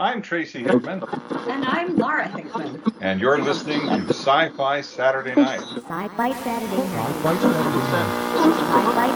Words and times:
I'm 0.00 0.22
Tracy 0.22 0.62
Hickman. 0.62 1.04
And 1.30 1.62
I'm 1.62 1.94
Laura 1.94 2.26
Hickman. 2.26 2.82
And 3.02 3.20
you're 3.20 3.38
listening 3.38 3.80
to 3.82 4.14
Sci 4.14 4.48
Fi 4.56 4.80
Saturday 4.80 5.34
Night. 5.34 5.60
Sci-Fi 5.60 6.32
Saturday 6.42 6.76
night. 6.78 7.16
Sci-Fi 7.20 7.46
Saturday 7.50 7.84
night. 8.96 9.10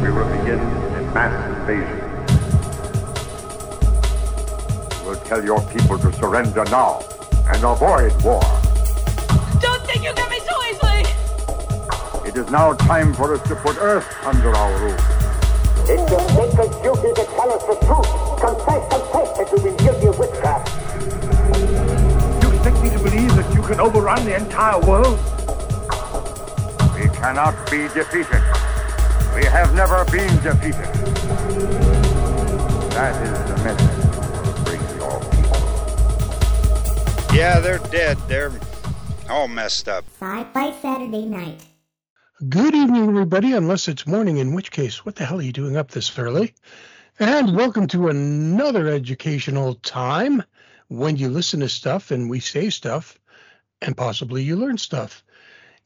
We 0.00 0.10
will 0.12 0.30
begin 0.38 0.60
a 0.60 1.02
mass 1.12 1.34
invasion. 1.58 1.98
We'll 5.04 5.20
tell 5.24 5.44
your 5.44 5.60
people 5.72 5.98
to 5.98 6.12
surrender 6.12 6.64
now 6.66 7.02
and 7.48 7.64
avoid 7.64 8.12
war. 8.22 8.42
Don't 9.60 9.82
think 9.84 10.04
you 10.04 10.14
get 10.14 10.30
me 10.30 10.38
so 10.38 10.54
easily! 10.70 11.04
It 12.28 12.36
is 12.36 12.48
now 12.52 12.74
time 12.74 13.12
for 13.12 13.34
us 13.34 13.42
to 13.48 13.56
put 13.56 13.76
Earth 13.78 14.06
under 14.24 14.54
our 14.54 14.78
rule. 14.78 15.13
It's 15.86 16.10
your 16.10 16.20
sacred 16.30 16.72
duty 16.82 17.12
to 17.12 17.24
tell 17.36 17.52
us 17.52 17.62
the 17.64 17.76
truth. 17.84 18.08
Confess, 18.40 18.88
confess 18.88 19.28
that 19.36 19.46
you've 19.52 19.64
been 19.64 19.76
guilty 19.76 20.06
of 20.06 20.18
witchcraft. 20.18 20.68
You 22.42 22.48
expect 22.52 22.82
me 22.82 22.88
to 22.90 22.98
believe 22.98 23.34
that 23.36 23.54
you 23.54 23.62
can 23.62 23.80
overrun 23.80 24.24
the 24.24 24.34
entire 24.34 24.80
world? 24.80 25.18
We 26.94 27.08
cannot 27.10 27.54
be 27.70 27.88
defeated. 27.88 28.42
We 29.34 29.44
have 29.44 29.74
never 29.74 30.04
been 30.06 30.34
defeated. 30.42 30.88
That 32.94 33.14
is 33.22 33.38
the 33.50 33.56
message 33.62 33.96
to 34.14 34.62
bring 34.64 34.80
your 34.96 35.20
people. 35.34 35.60
Yeah, 37.36 37.60
they're 37.60 37.78
dead. 37.90 38.16
They're 38.26 38.52
all 39.28 39.48
messed 39.48 39.88
up. 39.88 40.04
Sci-Fi 40.18 40.72
Saturday 40.80 41.26
night. 41.26 41.73
Good 42.48 42.74
evening, 42.74 43.08
everybody, 43.08 43.52
unless 43.52 43.86
it's 43.86 44.08
morning, 44.08 44.38
in 44.38 44.54
which 44.54 44.72
case, 44.72 45.04
what 45.04 45.14
the 45.14 45.24
hell 45.24 45.38
are 45.38 45.42
you 45.42 45.52
doing 45.52 45.76
up 45.76 45.92
this 45.92 46.18
early? 46.18 46.52
And 47.20 47.56
welcome 47.56 47.86
to 47.86 48.08
another 48.08 48.88
educational 48.88 49.76
time 49.76 50.42
when 50.88 51.16
you 51.16 51.28
listen 51.28 51.60
to 51.60 51.68
stuff 51.68 52.10
and 52.10 52.28
we 52.28 52.40
say 52.40 52.70
stuff 52.70 53.20
and 53.80 53.96
possibly 53.96 54.42
you 54.42 54.56
learn 54.56 54.78
stuff. 54.78 55.24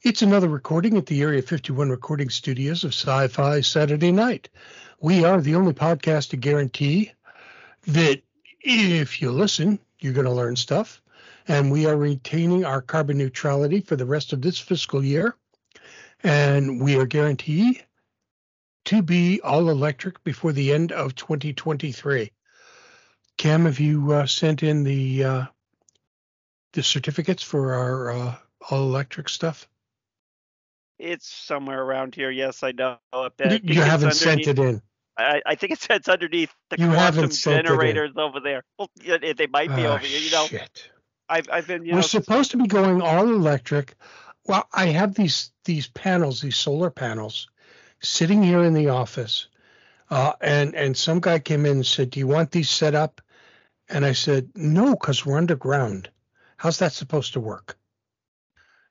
It's 0.01 0.23
another 0.23 0.47
recording 0.47 0.97
at 0.97 1.05
the 1.05 1.21
Area 1.21 1.43
51 1.43 1.91
recording 1.91 2.31
studios 2.31 2.83
of 2.83 2.95
Sci 2.95 3.27
Fi 3.27 3.61
Saturday 3.61 4.11
Night. 4.11 4.49
We 4.99 5.23
are 5.23 5.41
the 5.41 5.53
only 5.53 5.73
podcast 5.73 6.31
to 6.31 6.37
guarantee 6.37 7.11
that 7.85 8.23
if 8.59 9.21
you 9.21 9.31
listen, 9.31 9.77
you're 9.99 10.13
going 10.13 10.25
to 10.25 10.33
learn 10.33 10.55
stuff. 10.55 10.99
And 11.47 11.71
we 11.71 11.85
are 11.85 11.95
retaining 11.95 12.65
our 12.65 12.81
carbon 12.81 13.19
neutrality 13.19 13.81
for 13.81 13.95
the 13.95 14.05
rest 14.07 14.33
of 14.33 14.41
this 14.41 14.57
fiscal 14.57 15.05
year 15.05 15.35
and 16.23 16.81
we 16.81 16.97
are 16.97 17.05
guaranteed 17.05 17.85
to 18.85 19.01
be 19.03 19.41
all 19.41 19.69
electric 19.69 20.23
before 20.23 20.53
the 20.53 20.73
end 20.73 20.91
of 20.91 21.15
2023. 21.15 22.31
Cam, 23.37 23.65
have 23.65 23.79
you 23.79 24.13
uh, 24.13 24.25
sent 24.25 24.63
in 24.63 24.83
the 24.83 25.23
uh, 25.23 25.45
the 26.73 26.83
certificates 26.83 27.43
for 27.43 27.73
our 27.75 28.11
uh, 28.11 28.35
all 28.71 28.83
electric 28.83 29.29
stuff? 29.29 29.67
It's 30.99 31.27
somewhere 31.27 31.81
around 31.81 32.15
here. 32.15 32.31
Yes, 32.31 32.63
I 32.63 32.71
know. 32.73 32.97
I 33.13 33.29
You, 33.43 33.59
haven't 33.83 34.11
sent 34.13 34.47
it 34.47 34.59
in. 34.59 34.81
I, 35.17 35.41
I 35.45 35.55
think 35.55 35.73
it 35.73 35.81
says 35.81 36.07
underneath 36.09 36.53
the 36.71 36.77
You 36.77 36.89
quantum 36.89 37.31
sent 37.31 37.69
it 37.69 37.83
in. 37.83 37.95
generators 37.95 38.11
over 38.17 38.41
there. 38.41 38.63
Well, 38.79 38.89
they 39.37 39.47
might 39.47 39.73
be 39.75 39.87
Ah, 39.87 39.93
over 39.95 40.05
here. 40.07 40.19
You 40.19 40.31
know, 40.31 40.49
shit. 40.49 40.91
I've 41.29 41.49
I've 41.51 41.67
been 41.67 41.85
you 41.85 41.93
We're 41.93 42.01
know 42.01 42.09
supposed 42.09 42.51
to 42.51 42.57
be 42.57 42.67
going 42.67 43.01
all 43.01 43.27
electric. 43.29 43.95
Well, 44.49 44.67
I 44.73 44.87
have 44.87 45.13
these 45.13 45.51
these 45.63 45.89
panels, 45.89 46.41
these 46.41 46.57
solar 46.57 46.89
panels, 46.89 47.47
sitting 48.01 48.41
here 48.41 48.63
in 48.63 48.73
the 48.73 48.89
office, 48.89 49.47
uh, 50.09 50.33
and 50.41 50.73
and 50.73 50.97
some 50.97 51.19
guy 51.19 51.37
came 51.37 51.67
in 51.67 51.73
and 51.73 51.85
said, 51.85 52.09
"Do 52.09 52.19
you 52.19 52.25
want 52.25 52.49
these 52.49 52.67
set 52.67 52.95
up?" 52.95 53.21
And 53.89 54.03
I 54.03 54.13
said, 54.13 54.49
"No, 54.55 54.95
because 54.95 55.23
we're 55.23 55.37
underground. 55.37 56.09
How's 56.57 56.79
that 56.79 56.93
supposed 56.93 57.33
to 57.33 57.39
work?" 57.39 57.77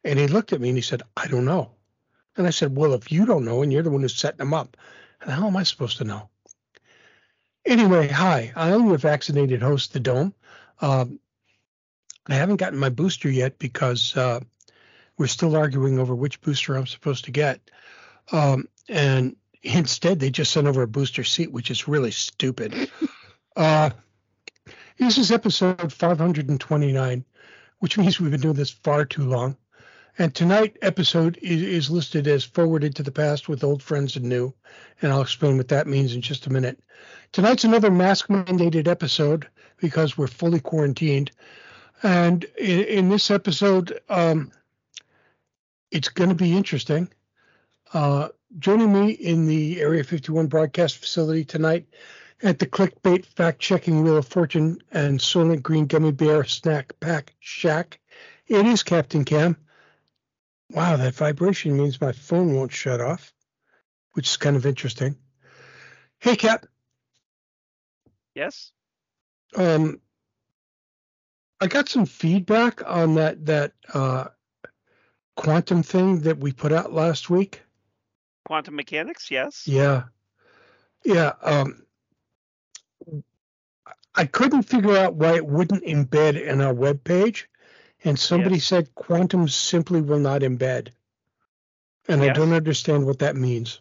And 0.05 0.21
he 0.21 0.29
looked 0.29 0.53
at 0.53 0.61
me 0.61 0.69
and 0.69 0.79
he 0.79 0.83
said, 0.83 1.03
"I 1.17 1.27
don't 1.27 1.45
know." 1.45 1.73
And 2.37 2.47
I 2.47 2.51
said, 2.51 2.77
"Well, 2.77 2.95
if 2.95 3.11
you 3.11 3.27
don't 3.27 3.45
know 3.45 3.61
and 3.65 3.73
you're 3.73 3.83
the 3.83 3.91
one 3.91 4.03
who's 4.03 4.15
setting 4.15 4.39
them 4.39 4.55
up, 4.55 4.77
how 5.19 5.49
am 5.49 5.57
I 5.57 5.65
supposed 5.65 5.99
to 5.99 6.05
know?" 6.05 6.31
Anyway, 7.65 8.07
hi, 8.07 8.53
I'm 8.55 8.87
your 8.87 8.99
vaccinated 8.99 9.61
host, 9.61 9.93
the 9.93 9.99
Dome. 9.99 10.35
Um, 10.81 11.19
I 12.29 12.35
haven't 12.37 12.61
gotten 12.61 12.79
my 12.79 12.91
booster 12.91 13.29
yet 13.29 13.59
because 13.59 14.17
uh, 14.17 14.39
we're 15.19 15.27
still 15.27 15.57
arguing 15.57 15.99
over 15.99 16.15
which 16.15 16.41
booster 16.41 16.77
I'm 16.77 16.87
supposed 16.87 17.25
to 17.27 17.31
get. 17.31 17.61
Um, 18.33 18.69
and 18.89 19.37
instead, 19.63 20.21
they 20.21 20.31
just 20.31 20.53
sent 20.53 20.67
over 20.67 20.83
a 20.83 20.89
booster 20.89 21.25
seat, 21.25 21.53
which 21.53 21.71
is 21.71 21.89
really 21.89 22.13
stupid. 22.13 22.91
uh, 23.57 23.91
this 24.97 25.19
is 25.19 25.31
episode 25.31 25.93
529, 25.93 27.25
which 27.81 27.99
means 27.99 28.21
we've 28.21 28.31
been 28.31 28.41
doing 28.41 28.55
this 28.55 28.71
far 28.71 29.05
too 29.05 29.25
long. 29.25 29.57
And 30.19 30.35
tonight 30.35 30.77
episode 30.83 31.39
is, 31.43 31.63
is 31.63 31.91
listed 31.91 32.27
as 32.27 32.45
forwarded 32.45 32.97
to 32.97 33.05
the 33.05 33.13
past 33.13 33.49
with 33.49 33.63
old 33.63 33.83
friends 33.83 34.17
and 34.17 34.25
new, 34.25 34.53
and 35.01 35.13
I'll 35.13 35.23
explain 35.23 35.57
what 35.57 35.69
that 35.69 35.87
means 35.87 36.15
in 36.15 36.23
just 36.23 36.47
a 36.47 36.53
minute. 36.53 36.81
Tonight's 37.31 37.65
another 37.65 37.91
mask 37.91 38.27
mandated 38.29 38.89
episode 38.89 39.47
because 39.77 40.19
we're 40.19 40.27
fully 40.27 40.59
quarantined. 40.59 41.31
And 42.03 42.45
in, 42.57 42.81
in 42.85 43.09
this 43.09 43.31
episode, 43.31 44.01
um, 44.09 44.51
it's 45.91 46.09
going 46.09 46.31
to 46.31 46.37
be 46.37 46.57
interesting. 46.57 47.09
Uh, 47.93 48.29
joining 48.59 48.93
me 48.93 49.11
in 49.11 49.47
the 49.47 49.81
Area 49.81 50.05
51 50.05 50.47
broadcast 50.47 50.99
facility 50.99 51.45
tonight 51.45 51.87
at 52.43 52.59
the 52.59 52.67
clickbait 52.67 53.25
fact 53.25 53.61
checking 53.61 54.03
Wheel 54.03 54.19
of 54.19 54.27
Fortune 54.27 54.79
and 54.93 55.19
Soylent 55.19 55.63
Green 55.63 55.87
Gummy 55.87 56.13
Bear 56.13 56.45
Snack 56.45 56.93
Pack 57.01 57.35
Shack, 57.41 57.99
it 58.47 58.67
is 58.67 58.83
Captain 58.83 59.25
Cam. 59.25 59.57
Wow, 60.71 60.97
that 60.97 61.15
vibration 61.15 61.77
means 61.77 62.01
my 62.01 62.13
phone 62.13 62.55
won't 62.55 62.73
shut 62.73 63.01
off, 63.01 63.33
which 64.13 64.29
is 64.29 64.37
kind 64.37 64.57
of 64.57 64.67
interesting. 64.67 65.17
Hey, 66.19 66.37
Cap. 66.37 66.67
yes. 68.35 68.73
Um, 69.57 70.01
I 71.61 71.67
got 71.67 71.89
some 71.89 72.07
feedback 72.07 72.89
on 72.89 73.15
that 73.15 73.47
that 73.47 73.73
uh, 73.93 74.27
quantum 75.39 75.85
thing 75.85 76.23
that 76.23 76.39
we 76.39 76.53
put 76.53 76.73
out 76.73 76.93
last 76.93 77.31
week. 77.31 77.63
Quantum 78.45 78.75
mechanics. 78.75 79.31
Yes. 79.31 79.69
Yeah, 79.69 80.05
yeah. 81.05 81.35
Um, 81.43 81.87
I 84.17 84.27
couldn't 84.27 84.65
figure 84.65 84.97
out 84.97 85.15
why 85.15 85.37
it 85.37 85.47
wouldn't 85.47 85.85
embed 85.85 86.43
in 86.43 86.61
our 86.61 86.75
web 86.75 87.05
page, 87.05 87.49
and 88.05 88.19
somebody 88.19 88.57
Yes. 88.57 88.65
said 88.65 88.95
quantum 88.97 89.47
simply 89.47 90.01
will 90.01 90.19
not 90.19 90.41
embed, 90.41 90.89
and 92.09 92.21
I 92.21 92.33
don't 92.33 92.53
understand 92.53 93.07
what 93.07 93.21
that 93.21 93.37
means. 93.37 93.81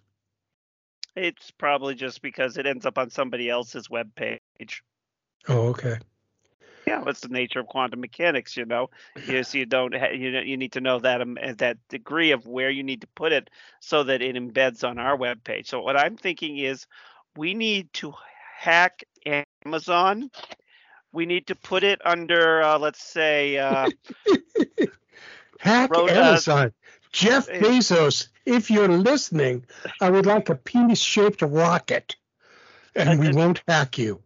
It's 1.15 1.49
probably 1.49 1.95
just 1.95 2.21
because 2.21 2.57
it 2.59 2.67
ends 2.67 2.85
up 2.85 2.99
on 2.99 3.09
somebody 3.09 3.49
else's 3.49 3.89
web 3.89 4.13
page. 4.13 4.83
Oh, 5.47 5.69
okay. 5.69 5.97
Yeah, 6.87 7.03
that's 7.03 7.19
the 7.19 7.27
nature 7.27 7.59
of 7.59 7.67
quantum 7.67 7.99
mechanics. 7.99 8.55
You 8.55 8.65
know, 8.65 8.89
you 9.27 9.43
so 9.43 9.57
you 9.57 9.65
don't 9.65 9.93
ha- 9.93 10.13
you 10.13 10.31
know, 10.31 10.39
you 10.39 10.55
need 10.55 10.71
to 10.71 10.81
know 10.81 10.99
that 10.99 11.21
um, 11.21 11.37
that 11.57 11.77
degree 11.89 12.31
of 12.31 12.47
where 12.47 12.69
you 12.69 12.81
need 12.81 13.01
to 13.01 13.07
put 13.07 13.33
it 13.33 13.49
so 13.81 14.03
that 14.03 14.21
it 14.21 14.35
embeds 14.35 14.87
on 14.87 14.97
our 14.97 15.17
web 15.17 15.43
page. 15.43 15.67
So 15.67 15.81
what 15.81 15.97
I'm 15.97 16.15
thinking 16.15 16.57
is, 16.57 16.87
we 17.35 17.53
need 17.53 17.91
to 17.95 18.13
hack 18.57 19.03
Amazon. 19.65 20.31
We 21.11 21.25
need 21.25 21.47
to 21.47 21.55
put 21.55 21.83
it 21.83 21.99
under, 22.05 22.61
uh, 22.61 22.79
let's 22.79 23.03
say, 23.03 23.57
uh, 23.57 23.89
Hack 25.59 25.91
uh, 25.97 26.05
Amazon. 26.05 26.73
Jeff. 27.11 27.49
Bezos, 27.49 28.27
if 28.45 28.69
you're 28.71 28.87
listening, 28.87 29.65
I 29.99 30.09
would 30.09 30.25
like 30.25 30.49
a 30.49 30.55
penis-shaped 30.55 31.41
rocket, 31.41 32.15
and 32.95 33.19
we 33.19 33.27
Uh, 33.27 33.31
uh, 33.31 33.33
won't 33.33 33.61
hack 33.67 33.97
you. 33.97 34.21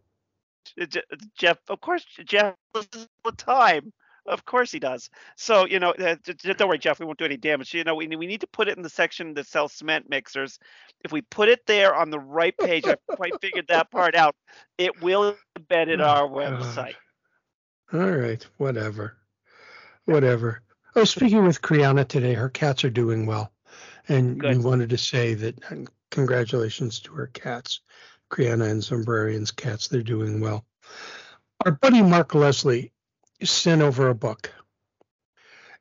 Je- 0.78 1.02
Jeff. 1.36 1.58
Of 1.68 1.80
course, 1.80 2.04
Jeff 2.24 2.54
listens 2.74 3.08
all 3.24 3.30
the 3.30 3.36
time. 3.36 3.92
Of 4.24 4.44
course 4.44 4.70
he 4.70 4.78
does. 4.78 5.10
So 5.36 5.66
you 5.66 5.80
know, 5.80 5.90
uh, 5.90 6.14
don't 6.24 6.68
worry, 6.68 6.78
Jeff. 6.78 7.00
We 7.00 7.06
won't 7.06 7.18
do 7.18 7.24
any 7.24 7.36
damage. 7.36 7.74
You 7.74 7.82
know, 7.82 7.96
we 7.96 8.06
we 8.06 8.26
need 8.26 8.42
to 8.42 8.46
put 8.46 8.68
it 8.68 8.76
in 8.76 8.82
the 8.82 8.88
section 8.88 9.34
that 9.34 9.48
sells 9.48 9.72
cement 9.72 10.08
mixers. 10.08 10.58
If 11.04 11.10
we 11.10 11.22
put 11.22 11.48
it 11.48 11.66
there 11.66 11.94
on 11.94 12.10
the 12.10 12.20
right 12.20 12.56
page, 12.56 12.86
I've 12.86 13.04
quite 13.16 13.32
figured 13.40 13.66
that 13.68 13.90
part 13.90 14.14
out. 14.14 14.36
It 14.78 15.02
will 15.02 15.36
embed 15.58 15.88
in 15.92 16.00
our 16.00 16.24
Oh, 16.24 16.30
website. 16.30 16.94
All 17.92 18.10
right, 18.10 18.46
whatever, 18.58 19.16
whatever. 20.04 20.62
Oh, 20.94 21.04
speaking 21.04 21.44
with 21.44 21.60
Kriana 21.60 22.06
today, 22.06 22.34
her 22.34 22.48
cats 22.48 22.84
are 22.84 22.90
doing 22.90 23.26
well, 23.26 23.52
and 24.08 24.40
we 24.42 24.56
wanted 24.58 24.90
to 24.90 24.98
say 24.98 25.34
that 25.34 25.58
uh, 25.70 25.76
congratulations 26.10 27.00
to 27.00 27.12
her 27.14 27.26
cats, 27.28 27.80
Kriana 28.32 28.70
and 28.70 28.82
Zombrarian's 28.82 29.50
cats. 29.50 29.88
They're 29.88 30.02
doing 30.02 30.40
well. 30.40 30.64
Our 31.64 31.72
buddy 31.72 32.02
Mark 32.02 32.34
Leslie 32.34 32.92
sent 33.42 33.82
over 33.82 34.08
a 34.08 34.14
book. 34.14 34.50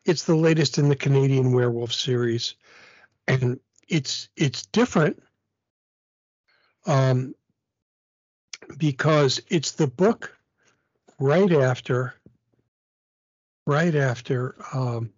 It's 0.04 0.26
the 0.26 0.36
latest 0.36 0.78
in 0.78 0.90
the 0.90 0.96
Canadian 0.96 1.54
Werewolf 1.54 1.94
series, 1.94 2.56
and 3.28 3.60
it's 3.88 4.30
it's 4.36 4.66
different, 4.68 5.22
um, 6.86 7.36
because 8.78 9.42
it's 9.48 9.72
the 9.72 9.88
book 9.88 10.36
right 11.20 11.52
after, 11.52 12.16
right 13.68 13.96
after, 13.96 14.56
um, 14.74 15.12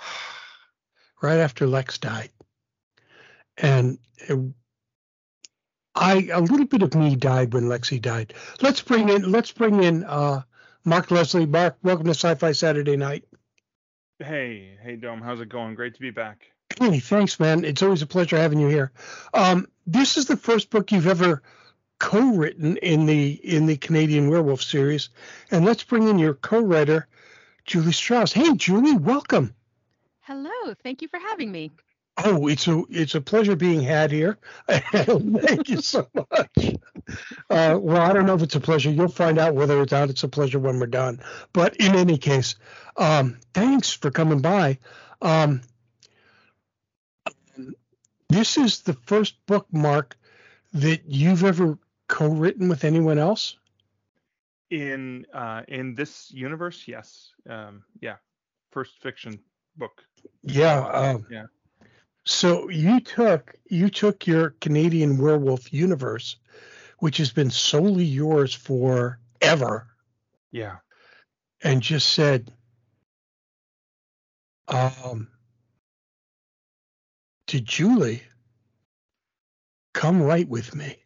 right 1.22 1.38
after 1.38 1.66
Lex 1.68 1.98
died, 1.98 2.30
and 3.56 3.98
it, 4.16 4.38
I 5.94 6.28
a 6.32 6.40
little 6.40 6.66
bit 6.66 6.82
of 6.82 6.94
me 6.94 7.14
died 7.16 7.52
when 7.54 7.64
Lexi 7.64 8.00
died. 8.00 8.34
Let's 8.60 8.82
bring 8.82 9.08
in 9.08 9.30
let's 9.30 9.52
bring 9.52 9.82
in 9.82 10.04
uh, 10.04 10.42
Mark 10.84 11.10
Leslie. 11.10 11.46
Mark, 11.46 11.76
welcome 11.82 12.06
to 12.06 12.10
Sci-Fi 12.10 12.52
Saturday 12.52 12.96
Night. 12.96 13.24
Hey, 14.18 14.76
hey, 14.82 14.96
Dome. 14.96 15.20
How's 15.20 15.40
it 15.40 15.48
going? 15.48 15.74
Great 15.74 15.94
to 15.94 16.00
be 16.00 16.10
back. 16.10 16.46
Hey, 16.78 16.98
thanks, 16.98 17.38
man. 17.38 17.64
It's 17.64 17.82
always 17.82 18.02
a 18.02 18.06
pleasure 18.06 18.36
having 18.36 18.58
you 18.58 18.68
here. 18.68 18.92
Um, 19.32 19.68
this 19.86 20.16
is 20.16 20.26
the 20.26 20.36
first 20.36 20.70
book 20.70 20.90
you've 20.90 21.06
ever 21.06 21.42
co-written 21.98 22.76
in 22.78 23.06
the 23.06 23.32
in 23.44 23.66
the 23.66 23.76
Canadian 23.76 24.28
Werewolf 24.28 24.62
series, 24.62 25.10
and 25.50 25.64
let's 25.64 25.84
bring 25.84 26.08
in 26.08 26.18
your 26.18 26.34
co-writer, 26.34 27.06
Julie 27.66 27.92
Strauss. 27.92 28.32
Hey, 28.32 28.54
Julie, 28.54 28.96
welcome. 28.96 29.54
Hello, 30.20 30.74
thank 30.82 31.02
you 31.02 31.08
for 31.08 31.20
having 31.20 31.52
me. 31.52 31.70
Oh, 32.16 32.46
it's 32.46 32.68
a 32.68 32.84
it's 32.90 33.16
a 33.16 33.20
pleasure 33.20 33.56
being 33.56 33.82
had 33.82 34.12
here. 34.12 34.38
Thank 34.68 35.68
you 35.68 35.80
so 35.80 36.06
much. 36.14 36.76
Uh, 37.50 37.78
well, 37.80 38.00
I 38.00 38.12
don't 38.12 38.26
know 38.26 38.34
if 38.34 38.42
it's 38.42 38.54
a 38.54 38.60
pleasure. 38.60 38.90
You'll 38.90 39.08
find 39.08 39.38
out 39.38 39.54
whether 39.54 39.82
it's 39.82 39.92
out. 39.92 40.10
It's 40.10 40.22
a 40.22 40.28
pleasure 40.28 40.60
when 40.60 40.78
we're 40.78 40.86
done. 40.86 41.20
But 41.52 41.76
in 41.76 41.96
any 41.96 42.16
case, 42.16 42.54
um, 42.96 43.38
thanks 43.52 43.92
for 43.92 44.12
coming 44.12 44.40
by. 44.40 44.78
Um, 45.22 45.62
this 48.28 48.58
is 48.58 48.82
the 48.82 48.94
first 48.94 49.44
book, 49.46 49.66
Mark, 49.72 50.16
that 50.72 51.02
you've 51.06 51.44
ever 51.44 51.78
co-written 52.08 52.68
with 52.68 52.84
anyone 52.84 53.18
else. 53.18 53.56
In 54.70 55.26
uh, 55.34 55.62
in 55.66 55.94
this 55.94 56.30
universe, 56.30 56.84
yes, 56.86 57.32
um, 57.50 57.82
yeah, 58.00 58.16
first 58.70 59.00
fiction 59.02 59.40
book. 59.76 60.02
Yeah. 60.42 60.80
Um, 60.80 61.26
yeah. 61.30 61.46
So 62.26 62.68
you 62.70 63.00
took 63.00 63.54
you 63.68 63.90
took 63.90 64.26
your 64.26 64.50
Canadian 64.60 65.18
werewolf 65.18 65.72
universe, 65.72 66.36
which 66.98 67.18
has 67.18 67.32
been 67.32 67.50
solely 67.50 68.04
yours 68.04 68.54
forever. 68.54 69.88
Yeah. 70.50 70.76
And 71.62 71.82
just 71.82 72.12
said, 72.12 72.52
um, 74.68 75.28
to 77.48 77.60
Julie, 77.60 78.22
come 79.92 80.22
right 80.22 80.48
with 80.48 80.74
me. 80.74 80.96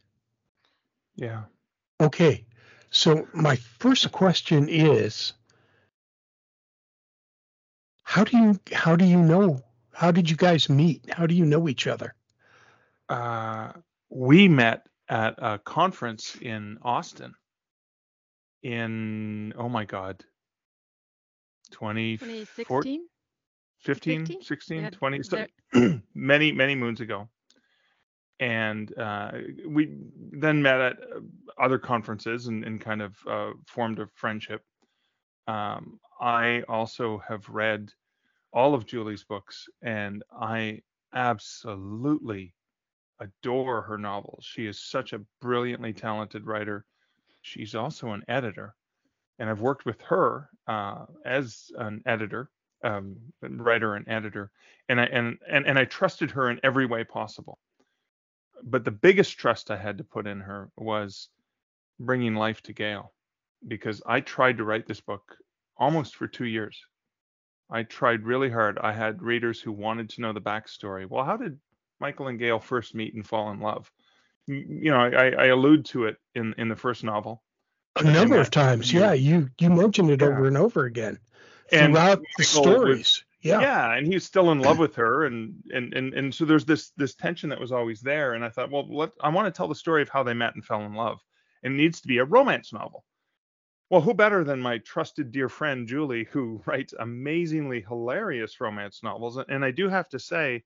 Yeah. 1.17 1.45
Okay. 2.01 2.45
So 2.91 3.29
my 3.35 3.57
first 3.57 4.11
question 4.13 4.69
is 4.69 5.33
how 8.05 8.25
do 8.25 8.37
you 8.37 8.61
how 8.73 8.97
do 8.97 9.05
you 9.05 9.19
know 9.19 9.61
how 9.99 10.13
did 10.13 10.31
you 10.31 10.37
guys 10.37 10.69
meet? 10.69 11.05
How 11.11 11.27
do 11.27 11.35
you 11.35 11.45
know 11.45 11.69
each 11.69 11.89
other? 11.89 12.15
Uh, 13.09 13.73
we 14.11 14.47
met 14.47 14.87
at 15.09 15.35
a 15.39 15.59
conference 15.59 16.37
in 16.41 16.79
Austin 16.83 17.35
in, 18.63 19.53
oh 19.59 19.69
my 19.69 19.85
God, 19.85 20.23
20, 21.73 22.17
2016? 22.19 23.09
15, 23.81 24.27
15? 24.27 24.43
16, 24.43 24.83
Yeah, 24.83 24.91
20, 24.91 25.23
so 25.25 25.47
there- 25.73 26.03
many, 26.15 26.53
many 26.53 26.77
moons 26.77 27.01
ago. 27.01 27.29
And 28.39 28.97
uh, 28.97 29.33
we 29.67 29.97
then 30.31 30.63
met 30.63 30.81
at 30.81 30.97
uh, 31.01 31.21
other 31.61 31.81
conferences 31.81 32.47
and, 32.47 32.63
and 32.65 32.81
kind 32.81 33.03
of 33.03 33.17
uh, 33.29 33.51
formed 33.67 33.99
a 33.99 34.07
friendship. 34.15 34.63
Um, 35.49 35.99
I 36.21 36.63
also 36.69 37.21
have 37.27 37.49
read 37.49 37.91
all 38.53 38.75
of 38.75 38.87
Julie's 38.87 39.25
books, 39.25 39.67
and 39.83 40.23
I 40.33 40.81
absolutely 41.15 42.55
adore 43.21 43.83
her 43.83 43.99
novels. 43.99 44.45
She 44.45 44.67
is 44.67 44.79
such 44.79 45.13
a 45.13 45.21
brilliantly 45.41 45.93
talented 45.93 46.47
writer. 46.47 46.85
She's 47.43 47.75
also 47.75 48.13
an 48.13 48.25
editor, 48.29 48.75
and 49.39 49.51
I've 49.51 49.61
worked 49.61 49.87
with 49.87 50.01
her 50.03 50.51
uh, 50.67 51.07
as 51.25 51.71
an 51.79 52.03
editor, 52.07 52.51
um, 52.85 53.17
writer 53.43 53.95
and 53.95 54.09
editor, 54.09 54.51
and 54.89 55.01
I 55.01 55.05
and, 55.05 55.39
and 55.51 55.67
and 55.67 55.79
I 55.79 55.85
trusted 55.85 56.31
her 56.31 56.51
in 56.51 56.61
every 56.63 56.87
way 56.87 57.05
possible. 57.05 57.59
But 58.63 58.85
the 58.85 58.91
biggest 58.91 59.39
trust 59.39 59.71
I 59.71 59.77
had 59.77 59.99
to 59.99 60.05
put 60.05 60.27
in 60.27 60.41
her 60.41 60.71
was 60.77 61.29
bringing 62.01 62.35
life 62.35 62.61
to 62.63 62.73
Gail, 62.73 63.13
because 63.67 64.03
I 64.07 64.21
tried 64.21 64.59
to 64.59 64.65
write 64.65 64.87
this 64.87 65.01
book 65.01 65.37
almost 65.77 66.17
for 66.17 66.27
two 66.27 66.47
years. 66.47 66.81
I 67.71 67.83
tried 67.83 68.25
really 68.25 68.51
hard. 68.51 68.79
I 68.79 68.93
had 68.93 69.23
readers 69.23 69.61
who 69.61 69.73
wanted 69.73 70.11
to 70.11 70.21
know 70.23 70.33
the 70.33 70.41
backstory. 70.41 71.09
Well, 71.09 71.25
how 71.25 71.37
did 71.37 71.59
Michael 72.01 72.29
and 72.29 72.39
Gail 72.39 72.59
first 72.61 72.95
meet 72.95 73.15
and 73.15 73.27
fall 73.27 73.51
in 73.51 73.61
love? 73.61 73.91
Mm, 74.49 74.83
you 74.85 74.91
know, 74.91 74.99
I, 75.01 75.31
I 75.31 75.47
allude 75.47 75.85
to 75.87 76.07
it 76.07 76.17
in 76.35 76.55
in 76.59 76.69
the 76.69 76.77
first 76.77 77.05
novel. 77.05 77.43
A 77.97 78.05
number 78.05 78.37
And 78.37 78.43
of 78.43 78.51
times, 78.51 78.93
yeah. 78.93 79.13
You 79.13 79.51
you 79.61 79.71
mentioned 79.71 80.11
it 80.11 80.21
Yeah. 80.21 80.29
over 80.29 80.47
and 80.47 80.57
over 80.57 80.85
again 80.85 81.19
And 81.73 81.93
throughout 81.93 82.23
the 82.39 82.45
stories. 82.45 82.99
was- 82.99 83.25
yeah. 83.41 83.61
yeah 83.61 83.95
and 83.95 84.05
he's 84.05 84.25
still 84.25 84.51
in 84.51 84.59
love 84.59 84.79
with 84.85 84.97
her 84.97 85.27
and 85.27 85.55
and 85.73 85.95
and 85.95 86.13
and 86.13 86.35
so 86.35 86.45
there's 86.45 86.65
this 86.65 86.91
this 86.97 87.15
tension 87.15 87.51
that 87.51 87.61
was 87.61 87.71
always 87.71 88.01
there 88.01 88.33
and 88.35 88.45
i 88.45 88.49
thought 88.49 88.69
well 88.69 88.85
let 88.93 89.11
i 89.23 89.29
want 89.29 89.47
to 89.47 89.57
tell 89.57 89.69
the 89.69 89.77
story 89.77 90.03
of 90.03 90.09
how 90.09 90.25
they 90.25 90.35
met 90.35 90.57
and 90.57 90.65
fell 90.65 90.83
in 90.83 90.93
love 90.95 91.21
it 91.63 91.71
needs 91.71 92.01
to 92.01 92.09
be 92.09 92.19
a 92.19 92.25
romance 92.25 92.73
novel 92.73 93.05
well 93.91 94.01
who 94.01 94.15
better 94.15 94.45
than 94.45 94.61
my 94.61 94.79
trusted 94.79 95.33
dear 95.33 95.49
friend 95.49 95.87
julie 95.89 96.25
who 96.31 96.61
writes 96.67 96.95
amazingly 97.01 97.81
hilarious 97.81 98.61
romance 98.61 99.03
novels 99.03 99.39
and 99.49 99.65
i 99.65 99.71
do 99.71 99.89
have 99.89 100.09
to 100.09 100.19
say 100.19 100.63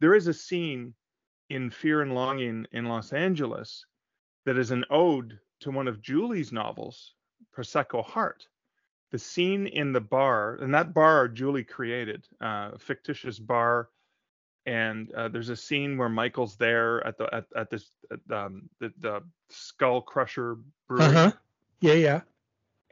there 0.00 0.14
is 0.14 0.26
a 0.26 0.34
scene 0.34 0.94
in 1.50 1.70
fear 1.70 2.02
and 2.02 2.14
longing 2.14 2.66
in 2.72 2.86
los 2.86 3.12
angeles 3.12 3.84
that 4.46 4.58
is 4.58 4.70
an 4.70 4.84
ode 4.90 5.38
to 5.60 5.70
one 5.70 5.88
of 5.88 6.02
julie's 6.02 6.52
novels 6.52 7.14
prosecco 7.56 8.04
heart 8.04 8.46
the 9.10 9.18
scene 9.18 9.66
in 9.66 9.92
the 9.92 10.00
bar, 10.00 10.56
and 10.60 10.72
that 10.74 10.94
bar 10.94 11.28
Julie 11.28 11.64
created, 11.64 12.26
uh, 12.40 12.76
fictitious 12.78 13.38
bar, 13.38 13.88
and 14.66 15.12
uh, 15.12 15.28
there's 15.28 15.48
a 15.48 15.56
scene 15.56 15.96
where 15.98 16.08
Michael's 16.08 16.56
there 16.56 17.04
at 17.06 17.18
the 17.18 17.32
at, 17.34 17.46
at 17.56 17.70
this 17.70 17.90
at, 18.12 18.20
um, 18.36 18.68
the, 18.78 18.92
the 19.00 19.20
Skull 19.48 20.00
Crusher 20.00 20.58
brewery, 20.86 21.06
Uh 21.06 21.12
huh. 21.12 21.32
Yeah, 21.80 21.94
yeah. 21.94 22.20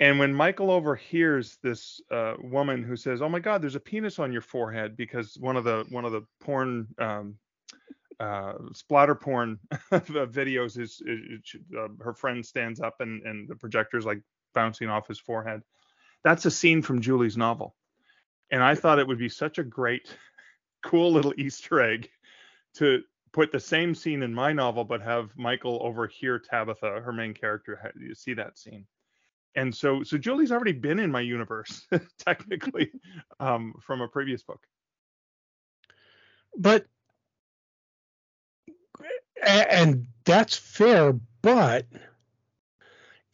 And 0.01 0.19
when 0.19 0.33
Michael 0.33 0.71
overhears 0.71 1.59
this 1.63 2.01
uh, 2.11 2.35
woman 2.41 2.85
who 2.85 2.97
says, 2.97 3.21
"Oh 3.21 3.29
my 3.29 3.41
God, 3.41 3.61
there's 3.61 3.75
a 3.75 3.81
penis 3.81 4.19
on 4.19 4.33
your 4.33 4.43
forehead," 4.43 4.97
because 4.97 5.37
one 5.39 5.57
of 5.57 5.65
the 5.65 5.85
one 5.91 6.05
of 6.05 6.13
the 6.13 6.25
porn 6.41 6.87
um, 6.99 7.35
uh, 8.21 8.55
splatter 8.73 9.17
porn 9.17 9.59
videos 9.93 10.79
is, 10.79 11.03
is 11.05 11.57
uh, 11.77 11.89
her 12.01 12.15
friend 12.15 12.47
stands 12.47 12.81
up 12.81 13.01
and 13.01 13.23
and 13.25 13.49
the 13.49 13.57
projector's 13.57 14.07
like 14.07 14.21
bouncing 14.55 14.89
off 14.89 15.09
his 15.09 15.19
forehead. 15.19 15.63
That's 16.23 16.47
a 16.47 16.51
scene 16.51 16.83
from 16.83 17.01
Julie's 17.01 17.37
novel, 17.37 17.75
and 18.53 18.63
I 18.63 18.77
thought 18.77 19.01
it 19.01 19.07
would 19.09 19.19
be 19.19 19.29
such 19.29 19.59
a 19.59 19.65
great, 19.65 20.15
cool 20.85 21.11
little 21.11 21.35
Easter 21.37 21.81
egg 21.81 22.09
to 22.77 23.03
put 23.33 23.51
the 23.51 23.61
same 23.61 23.97
scene 23.97 24.23
in 24.23 24.33
my 24.33 24.53
novel, 24.53 24.85
but 24.85 25.03
have 25.03 25.37
Michael 25.37 25.81
overhear 25.83 26.39
Tabitha, 26.39 27.01
her 27.01 27.13
main 27.13 27.35
character, 27.35 27.93
see 28.15 28.35
that 28.35 28.57
scene 28.57 28.87
and 29.55 29.75
so 29.75 30.03
so 30.03 30.19
Julie's 30.19 30.53
already 30.53 30.73
been 30.73 30.99
in 30.99 31.11
my 31.11 31.21
universe 31.21 31.87
technically 32.19 32.91
um, 33.41 33.75
from 33.81 34.01
a 34.01 34.09
previous 34.09 34.43
book. 34.43 34.61
But 36.57 36.87
and 39.47 40.07
that's 40.25 40.57
fair, 40.57 41.13
but 41.43 41.87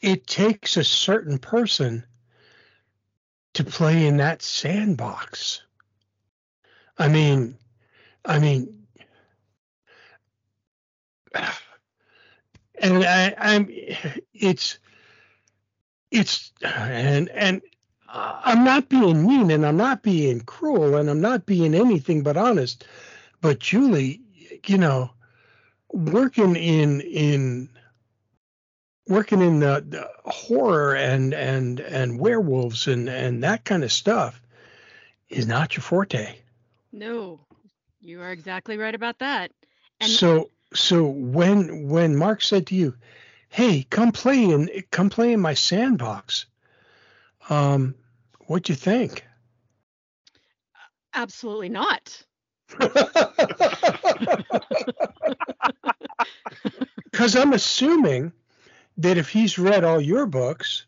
it 0.01 0.27
takes 0.27 0.77
a 0.77 0.85
certain 0.85 1.39
person 1.39 2.05
to 3.55 3.65
play 3.65 4.07
in 4.07 4.19
that 4.19 4.43
sandbox. 4.43 5.63
I 6.99 7.09
mean, 7.09 7.57
I 8.25 8.39
mean, 8.39 8.87
and 11.35 13.05
I, 13.05 13.35
I'm, 13.39 13.69
it's, 14.33 14.79
it's, 16.15 16.53
and 16.63 17.29
and 17.31 17.61
I'm 18.09 18.65
not 18.65 18.89
being 18.89 19.27
mean, 19.27 19.51
and 19.51 19.67
I'm 19.67 19.77
not 19.77 20.03
being 20.03 20.41
cruel, 20.41 20.95
and 20.95 21.11
I'm 21.11 21.21
not 21.21 21.45
being 21.45 21.75
anything 21.75 22.23
but 22.23 22.37
honest. 22.37 22.87
But 23.41 23.59
Julie, 23.59 24.21
you 24.67 24.79
know, 24.79 25.11
working 25.93 26.55
in 26.55 27.01
in 27.01 27.69
working 29.09 29.43
in 29.43 29.59
the, 29.59 29.85
the 29.87 30.09
horror 30.31 30.95
and 30.95 31.35
and 31.35 31.81
and 31.81 32.21
werewolves 32.21 32.87
and 32.87 33.09
and 33.09 33.43
that 33.43 33.65
kind 33.65 33.83
of 33.83 33.91
stuff 33.91 34.41
is 35.29 35.49
not 35.49 35.77
your 35.77 35.83
forte. 35.83 36.37
No, 36.93 37.41
you 38.01 38.21
are 38.23 38.31
exactly 38.31 38.79
right 38.79 38.95
about 38.95 39.19
that. 39.19 39.51
And 40.01 40.11
so 40.11 40.51
so 40.73 41.05
when 41.05 41.89
when 41.89 42.15
Mark 42.15 42.41
said 42.41 42.69
to 42.69 42.77
you, 42.77 42.95
"Hey, 43.55 43.85
come 43.89 44.11
play 44.11 44.43
in 44.43 44.69
come 44.91 45.11
play 45.11 45.33
in 45.33 45.39
my 45.39 45.55
sandbox," 45.55 46.47
um, 47.49 47.95
what'd 48.49 48.69
you 48.69 48.75
think? 48.75 49.25
Absolutely 51.15 51.69
not. 51.69 52.21
Because 57.05 57.37
I'm 57.37 57.53
assuming 57.53 58.33
that 58.97 59.19
if 59.19 59.29
he's 59.29 59.57
read 59.57 59.85
all 59.85 60.01
your 60.01 60.27
books, 60.27 60.87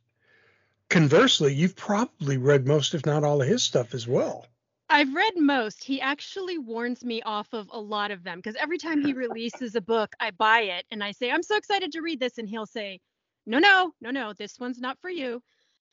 conversely, 0.90 1.54
you've 1.54 1.76
probably 1.76 2.36
read 2.36 2.66
most, 2.66 2.94
if 2.94 3.06
not 3.06 3.22
all, 3.22 3.40
of 3.42 3.46
his 3.46 3.62
stuff 3.62 3.94
as 3.94 4.08
well. 4.08 4.44
I've 4.88 5.14
read 5.14 5.34
most. 5.36 5.82
He 5.82 6.00
actually 6.00 6.58
warns 6.58 7.04
me 7.04 7.20
off 7.22 7.52
of 7.52 7.68
a 7.72 7.80
lot 7.80 8.10
of 8.10 8.22
them 8.22 8.38
because 8.38 8.56
every 8.56 8.78
time 8.78 9.04
he 9.04 9.12
releases 9.12 9.74
a 9.74 9.80
book, 9.80 10.14
I 10.20 10.30
buy 10.30 10.60
it 10.60 10.84
and 10.90 11.02
I 11.02 11.12
say, 11.12 11.30
I'm 11.30 11.42
so 11.42 11.56
excited 11.56 11.92
to 11.92 12.02
read 12.02 12.20
this. 12.20 12.38
And 12.38 12.48
he'll 12.48 12.66
say, 12.66 13.00
No, 13.46 13.58
no, 13.58 13.92
no, 14.00 14.10
no, 14.10 14.32
this 14.32 14.58
one's 14.60 14.80
not 14.80 14.98
for 15.00 15.10
you. 15.10 15.42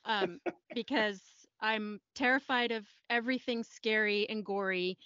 Um, 0.05 0.39
because 0.75 1.21
I'm 1.61 1.99
terrified 2.13 2.71
of 2.71 2.85
everything 3.09 3.63
scary 3.63 4.29
and 4.29 4.45
gory. 4.45 4.97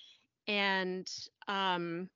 And 0.48 1.08
um, 1.48 2.10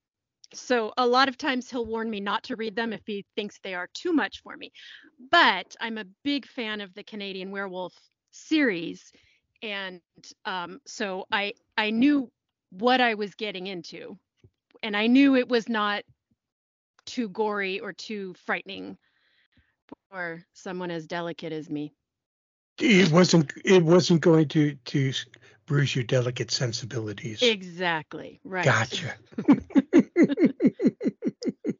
so 0.53 0.93
a 0.97 1.07
lot 1.07 1.29
of 1.29 1.37
times 1.37 1.69
he'll 1.69 1.85
warn 1.85 2.09
me 2.09 2.19
not 2.19 2.43
to 2.45 2.55
read 2.57 2.75
them 2.75 2.91
if 2.91 3.01
he 3.05 3.25
thinks 3.35 3.59
they 3.59 3.75
are 3.75 3.87
too 3.93 4.11
much 4.11 4.41
for 4.41 4.57
me. 4.57 4.71
But 5.31 5.75
I'm 5.79 5.97
a 5.97 6.05
big 6.23 6.45
fan 6.47 6.81
of 6.81 6.93
the 6.95 7.03
Canadian 7.03 7.51
Werewolf 7.51 7.93
series 8.31 9.11
and 9.61 10.01
um, 10.45 10.81
so 10.85 11.25
I 11.31 11.53
I 11.77 11.91
knew 11.91 12.31
what 12.71 13.01
I 13.01 13.15
was 13.15 13.35
getting 13.35 13.67
into, 13.67 14.17
and 14.83 14.95
I 14.95 15.07
knew 15.07 15.35
it 15.35 15.49
was 15.49 15.67
not 15.69 16.03
too 17.05 17.29
gory 17.29 17.79
or 17.79 17.93
too 17.93 18.33
frightening 18.45 18.97
for 20.09 20.43
someone 20.53 20.91
as 20.91 21.07
delicate 21.07 21.53
as 21.53 21.69
me. 21.69 21.93
It 22.79 23.11
wasn't 23.11 23.53
it 23.63 23.83
wasn't 23.83 24.21
going 24.21 24.47
to 24.49 24.75
to 24.75 25.13
bruise 25.65 25.95
your 25.95 26.03
delicate 26.03 26.51
sensibilities. 26.51 27.41
Exactly. 27.41 28.39
Right. 28.43 28.65
Gotcha. 28.65 29.13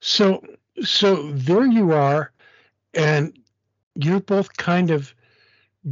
so 0.00 0.42
so 0.82 1.30
there 1.32 1.66
you 1.66 1.92
are, 1.92 2.32
and 2.94 3.38
you're 3.94 4.20
both 4.20 4.56
kind 4.56 4.90
of 4.90 5.14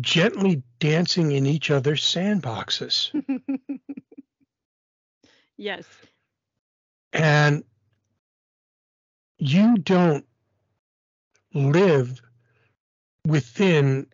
gently 0.01 0.63
dancing 0.79 1.33
in 1.33 1.47
each 1.47 1.71
other's 1.71 2.03
sandboxes. 2.03 3.11
yes. 5.57 5.87
And 7.13 7.65
you 9.39 9.79
don't 9.79 10.27
live 11.55 12.21
within 13.27 14.07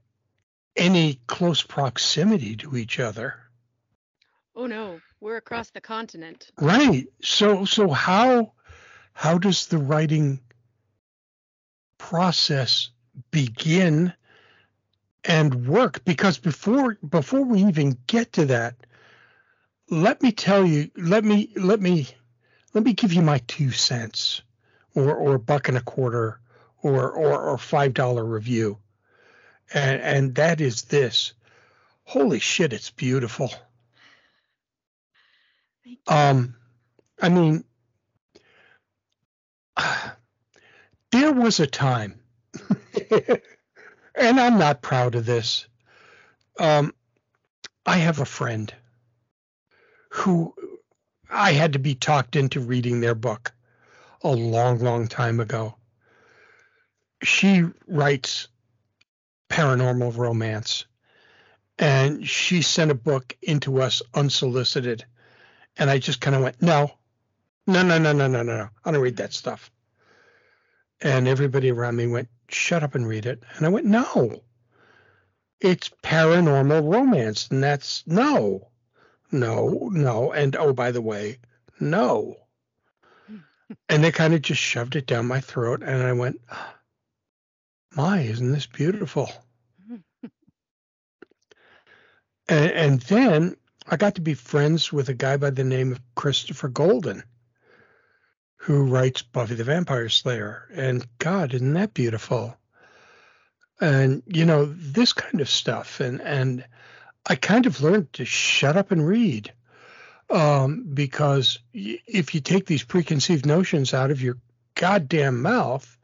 any 0.76 1.20
close 1.26 1.62
proximity 1.62 2.56
to 2.56 2.76
each 2.76 3.00
other. 3.00 3.34
Oh 4.56 4.66
no, 4.66 5.00
we're 5.20 5.36
across 5.36 5.70
the 5.70 5.80
continent. 5.80 6.50
Right. 6.60 7.06
So 7.22 7.64
so 7.64 7.90
how 7.90 8.52
how 9.12 9.38
does 9.38 9.66
the 9.66 9.78
writing 9.78 10.40
process 11.98 12.90
begin 13.30 14.12
and 15.24 15.66
work 15.66 16.04
because 16.04 16.38
before 16.38 16.98
before 17.08 17.42
we 17.42 17.64
even 17.64 17.96
get 18.06 18.32
to 18.32 18.46
that 18.46 18.74
let 19.90 20.22
me 20.22 20.32
tell 20.32 20.66
you 20.66 20.90
let 20.96 21.24
me 21.24 21.52
let 21.56 21.80
me 21.80 22.08
let 22.72 22.84
me 22.84 22.92
give 22.92 23.12
you 23.12 23.22
my 23.22 23.38
two 23.46 23.70
cents 23.70 24.42
or 24.94 25.14
or 25.14 25.34
a 25.34 25.38
buck 25.38 25.68
and 25.68 25.76
a 25.76 25.82
quarter 25.82 26.40
or 26.82 27.10
or, 27.10 27.40
or 27.40 27.58
five 27.58 27.94
dollar 27.94 28.24
review. 28.24 28.78
And 29.72 30.00
and 30.00 30.34
that 30.36 30.60
is 30.60 30.82
this. 30.82 31.32
Holy 32.04 32.38
shit 32.38 32.72
it's 32.72 32.90
beautiful. 32.90 33.52
Um 36.06 36.54
i 37.20 37.28
mean 37.28 37.64
there 41.12 41.32
was 41.32 41.60
a 41.60 41.66
time 41.66 42.18
and 44.14 44.40
I'm 44.40 44.58
not 44.58 44.82
proud 44.82 45.14
of 45.14 45.26
this. 45.26 45.66
Um, 46.58 46.94
I 47.86 47.98
have 47.98 48.20
a 48.20 48.24
friend 48.24 48.72
who 50.10 50.54
I 51.30 51.52
had 51.52 51.72
to 51.72 51.78
be 51.78 51.94
talked 51.94 52.36
into 52.36 52.60
reading 52.60 53.00
their 53.00 53.14
book 53.14 53.52
a 54.22 54.30
long, 54.30 54.78
long 54.78 55.08
time 55.08 55.40
ago. 55.40 55.74
She 57.22 57.64
writes 57.86 58.48
paranormal 59.50 60.16
romance, 60.16 60.86
and 61.78 62.26
she 62.26 62.62
sent 62.62 62.90
a 62.90 62.94
book 62.94 63.36
into 63.42 63.80
us 63.80 64.02
unsolicited. 64.14 65.04
And 65.76 65.90
I 65.90 65.98
just 65.98 66.20
kind 66.20 66.36
of 66.36 66.42
went, 66.42 66.62
no, 66.62 66.92
no, 67.66 67.82
no, 67.82 67.98
no, 67.98 68.12
no, 68.12 68.28
no, 68.28 68.42
no, 68.42 68.56
no. 68.56 68.68
I 68.84 68.92
don't 68.92 69.00
read 69.00 69.16
that 69.16 69.32
stuff. 69.32 69.70
And 71.00 71.26
everybody 71.26 71.70
around 71.70 71.96
me 71.96 72.06
went, 72.06 72.28
shut 72.54 72.82
up 72.82 72.94
and 72.94 73.06
read 73.06 73.26
it. 73.26 73.42
And 73.56 73.66
I 73.66 73.68
went, 73.68 73.86
no, 73.86 74.42
it's 75.60 75.90
paranormal 76.02 76.92
romance. 76.92 77.48
And 77.50 77.62
that's 77.62 78.06
no, 78.06 78.68
no, 79.30 79.90
no. 79.92 80.32
And 80.32 80.56
oh, 80.56 80.72
by 80.72 80.90
the 80.90 81.02
way, 81.02 81.38
no. 81.80 82.36
and 83.88 84.04
they 84.04 84.12
kind 84.12 84.34
of 84.34 84.42
just 84.42 84.60
shoved 84.60 84.96
it 84.96 85.06
down 85.06 85.26
my 85.26 85.40
throat. 85.40 85.82
And 85.82 86.02
I 86.02 86.12
went, 86.12 86.40
my, 87.96 88.20
isn't 88.20 88.52
this 88.52 88.66
beautiful? 88.66 89.30
and, 92.48 92.70
and 92.70 93.00
then 93.02 93.56
I 93.86 93.96
got 93.96 94.14
to 94.16 94.20
be 94.20 94.34
friends 94.34 94.92
with 94.92 95.08
a 95.08 95.14
guy 95.14 95.36
by 95.36 95.50
the 95.50 95.64
name 95.64 95.92
of 95.92 96.00
Christopher 96.14 96.68
Golden 96.68 97.22
who 98.64 98.84
writes 98.84 99.20
Buffy 99.20 99.56
the 99.56 99.64
Vampire 99.64 100.08
Slayer. 100.08 100.66
And 100.72 101.06
God, 101.18 101.52
isn't 101.52 101.74
that 101.74 101.92
beautiful? 101.92 102.56
And 103.78 104.22
you 104.26 104.46
know, 104.46 104.64
this 104.64 105.12
kind 105.12 105.42
of 105.42 105.50
stuff. 105.50 106.00
And 106.00 106.22
and 106.22 106.64
I 107.26 107.34
kind 107.36 107.66
of 107.66 107.82
learned 107.82 108.10
to 108.14 108.24
shut 108.24 108.78
up 108.78 108.90
and 108.90 109.06
read. 109.06 109.52
Um, 110.30 110.86
because 110.94 111.58
if 111.74 112.34
you 112.34 112.40
take 112.40 112.64
these 112.64 112.82
preconceived 112.82 113.44
notions 113.44 113.92
out 113.92 114.10
of 114.10 114.22
your 114.22 114.38
goddamn 114.74 115.42
mouth 115.42 115.98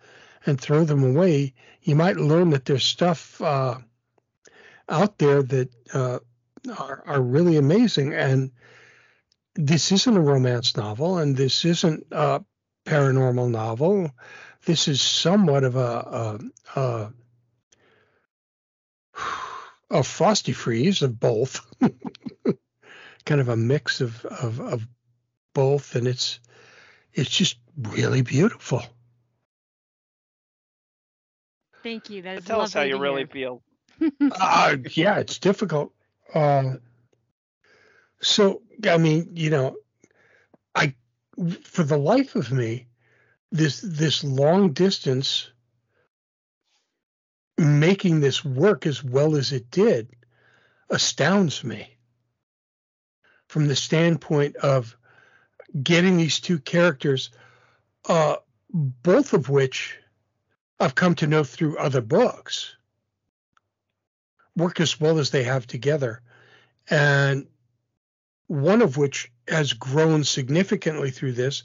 and 0.44 0.60
throw 0.60 0.84
them 0.84 1.02
away, 1.02 1.54
you 1.80 1.96
might 1.96 2.18
learn 2.18 2.50
that 2.50 2.66
there's 2.66 2.84
stuff 2.84 3.40
uh, 3.40 3.78
out 4.86 5.16
there 5.16 5.42
that 5.42 5.70
uh, 5.94 6.18
are, 6.78 7.02
are 7.06 7.22
really 7.22 7.56
amazing. 7.56 8.12
And 8.12 8.50
this 9.54 9.92
isn't 9.92 10.16
a 10.16 10.20
romance 10.20 10.76
novel, 10.76 11.18
and 11.18 11.36
this 11.36 11.64
isn't 11.64 12.06
a 12.10 12.44
paranormal 12.86 13.50
novel. 13.50 14.10
This 14.64 14.88
is 14.88 15.00
somewhat 15.00 15.64
of 15.64 15.76
a 15.76 16.40
a, 16.76 16.80
a, 16.80 17.12
a 19.98 20.02
frosty 20.02 20.52
freeze 20.52 21.02
of 21.02 21.18
both, 21.18 21.60
kind 23.24 23.40
of 23.40 23.48
a 23.48 23.56
mix 23.56 24.00
of, 24.00 24.24
of 24.24 24.60
of 24.60 24.86
both, 25.54 25.96
and 25.96 26.06
it's 26.06 26.40
it's 27.12 27.30
just 27.30 27.58
really 27.76 28.22
beautiful. 28.22 28.82
Thank 31.82 32.10
you. 32.10 32.22
That 32.22 32.38
is 32.38 32.44
Tell 32.44 32.60
us 32.60 32.74
how 32.74 32.82
you 32.82 32.98
really 32.98 33.22
hear. 33.22 33.28
feel. 33.28 33.62
uh, 34.40 34.76
yeah, 34.92 35.18
it's 35.18 35.38
difficult. 35.38 35.92
Uh, 36.32 36.74
so, 38.22 38.62
I 38.88 38.98
mean, 38.98 39.30
you 39.34 39.50
know, 39.50 39.76
I, 40.74 40.94
for 41.62 41.82
the 41.82 41.98
life 41.98 42.36
of 42.36 42.52
me, 42.52 42.86
this 43.52 43.80
this 43.80 44.22
long 44.22 44.72
distance 44.72 45.50
making 47.58 48.20
this 48.20 48.44
work 48.44 48.86
as 48.86 49.02
well 49.02 49.36
as 49.36 49.52
it 49.52 49.70
did 49.70 50.08
astounds 50.88 51.64
me 51.64 51.96
from 53.48 53.66
the 53.66 53.76
standpoint 53.76 54.56
of 54.56 54.96
getting 55.82 56.16
these 56.16 56.40
two 56.40 56.58
characters, 56.58 57.30
uh, 58.08 58.36
both 58.72 59.32
of 59.32 59.48
which 59.48 59.98
I've 60.78 60.94
come 60.94 61.14
to 61.16 61.26
know 61.26 61.44
through 61.44 61.76
other 61.76 62.00
books, 62.00 62.74
work 64.56 64.80
as 64.80 65.00
well 65.00 65.18
as 65.18 65.30
they 65.30 65.42
have 65.44 65.66
together. 65.66 66.22
And 66.88 67.46
one 68.50 68.82
of 68.82 68.96
which 68.96 69.30
has 69.46 69.72
grown 69.72 70.24
significantly 70.24 71.12
through 71.12 71.30
this, 71.32 71.62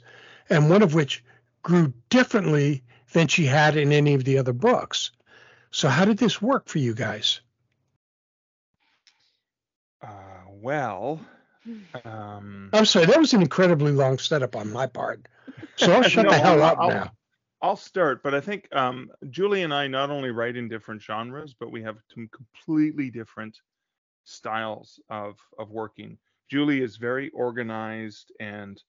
and 0.51 0.69
one 0.69 0.83
of 0.83 0.93
which 0.93 1.23
grew 1.63 1.91
differently 2.09 2.83
than 3.11 3.27
she 3.27 3.43
had 3.45 3.75
in 3.75 3.91
any 3.91 4.13
of 4.13 4.23
the 4.23 4.37
other 4.37 4.53
books. 4.53 5.09
So, 5.71 5.89
how 5.89 6.05
did 6.05 6.19
this 6.19 6.39
work 6.39 6.69
for 6.69 6.77
you 6.77 6.93
guys? 6.93 7.41
Uh, 9.99 10.07
well, 10.47 11.19
um, 12.05 12.69
I'm 12.71 12.85
sorry, 12.85 13.07
that 13.07 13.19
was 13.19 13.33
an 13.33 13.41
incredibly 13.41 13.91
long 13.91 14.19
setup 14.19 14.55
on 14.55 14.71
my 14.71 14.85
part. 14.85 15.27
So 15.77 15.91
I'll 15.91 16.03
shut 16.07 16.25
No, 16.25 16.31
the 16.31 16.37
hell 16.37 16.61
up 16.61 16.77
I'll- 16.79 16.89
now. 16.89 17.11
I'll 17.61 17.77
start, 17.77 18.21
but 18.21 18.35
I 18.35 18.41
think 18.41 18.67
um, 18.75 19.09
Julie 19.31 19.63
and 19.63 19.73
I 19.73 19.87
not 19.87 20.11
only 20.11 20.29
write 20.29 20.55
in 20.55 20.67
different 20.69 21.01
genres, 21.01 21.55
but 21.59 21.71
we 21.71 21.81
have 21.81 21.97
some 22.13 22.29
completely 22.31 23.09
different 23.09 23.57
styles 24.25 24.99
of 25.09 25.37
of 25.57 25.71
working. 25.71 26.19
Julie 26.49 26.81
is 26.81 26.97
very 26.97 27.29
organized 27.29 28.31
and 28.39 28.81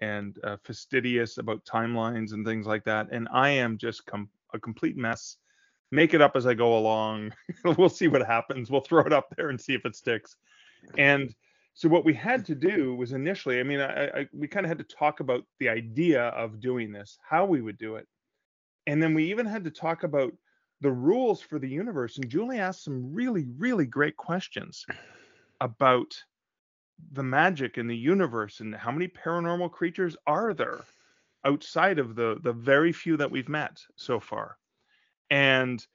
and 0.00 0.38
uh, 0.44 0.56
fastidious 0.62 1.38
about 1.38 1.64
timelines 1.64 2.32
and 2.32 2.46
things 2.46 2.66
like 2.66 2.84
that, 2.84 3.08
and 3.10 3.28
I 3.32 3.50
am 3.50 3.78
just 3.78 4.06
com- 4.06 4.30
a 4.54 4.58
complete 4.58 4.96
mess. 4.96 5.36
Make 5.90 6.14
it 6.14 6.20
up 6.20 6.36
as 6.36 6.46
I 6.46 6.54
go 6.54 6.78
along. 6.78 7.32
we'll 7.64 7.88
see 7.88 8.08
what 8.08 8.24
happens. 8.24 8.70
We'll 8.70 8.82
throw 8.82 9.04
it 9.04 9.12
up 9.12 9.34
there 9.36 9.48
and 9.48 9.60
see 9.60 9.74
if 9.74 9.84
it 9.84 9.96
sticks. 9.96 10.36
And 10.96 11.34
so 11.74 11.88
what 11.88 12.04
we 12.04 12.12
had 12.14 12.44
to 12.46 12.54
do 12.54 12.94
was 12.94 13.12
initially, 13.12 13.58
I 13.58 13.62
mean, 13.62 13.80
I, 13.80 14.06
I 14.06 14.28
we 14.32 14.46
kind 14.46 14.66
of 14.66 14.68
had 14.68 14.78
to 14.78 14.96
talk 14.96 15.20
about 15.20 15.44
the 15.58 15.68
idea 15.68 16.24
of 16.28 16.60
doing 16.60 16.92
this, 16.92 17.18
how 17.28 17.44
we 17.44 17.60
would 17.60 17.78
do 17.78 17.96
it, 17.96 18.06
and 18.86 19.02
then 19.02 19.14
we 19.14 19.30
even 19.30 19.46
had 19.46 19.64
to 19.64 19.70
talk 19.70 20.04
about 20.04 20.32
the 20.80 20.90
rules 20.90 21.40
for 21.40 21.58
the 21.58 21.68
universe. 21.68 22.18
And 22.18 22.28
Julie 22.28 22.58
asked 22.58 22.84
some 22.84 23.12
really, 23.12 23.46
really 23.56 23.86
great 23.86 24.16
questions 24.16 24.86
about 25.60 26.14
the 27.12 27.22
magic 27.22 27.78
in 27.78 27.86
the 27.86 27.96
universe 27.96 28.60
and 28.60 28.74
how 28.74 28.90
many 28.92 29.08
paranormal 29.08 29.72
creatures 29.72 30.16
are 30.26 30.54
there 30.54 30.88
outside 31.44 31.98
of 31.98 32.14
the 32.16 32.38
the 32.42 32.52
very 32.52 32.92
few 32.92 33.16
that 33.16 33.30
we've 33.30 33.48
met 33.48 33.84
so 33.96 34.20
far. 34.20 34.58
And 35.30 35.86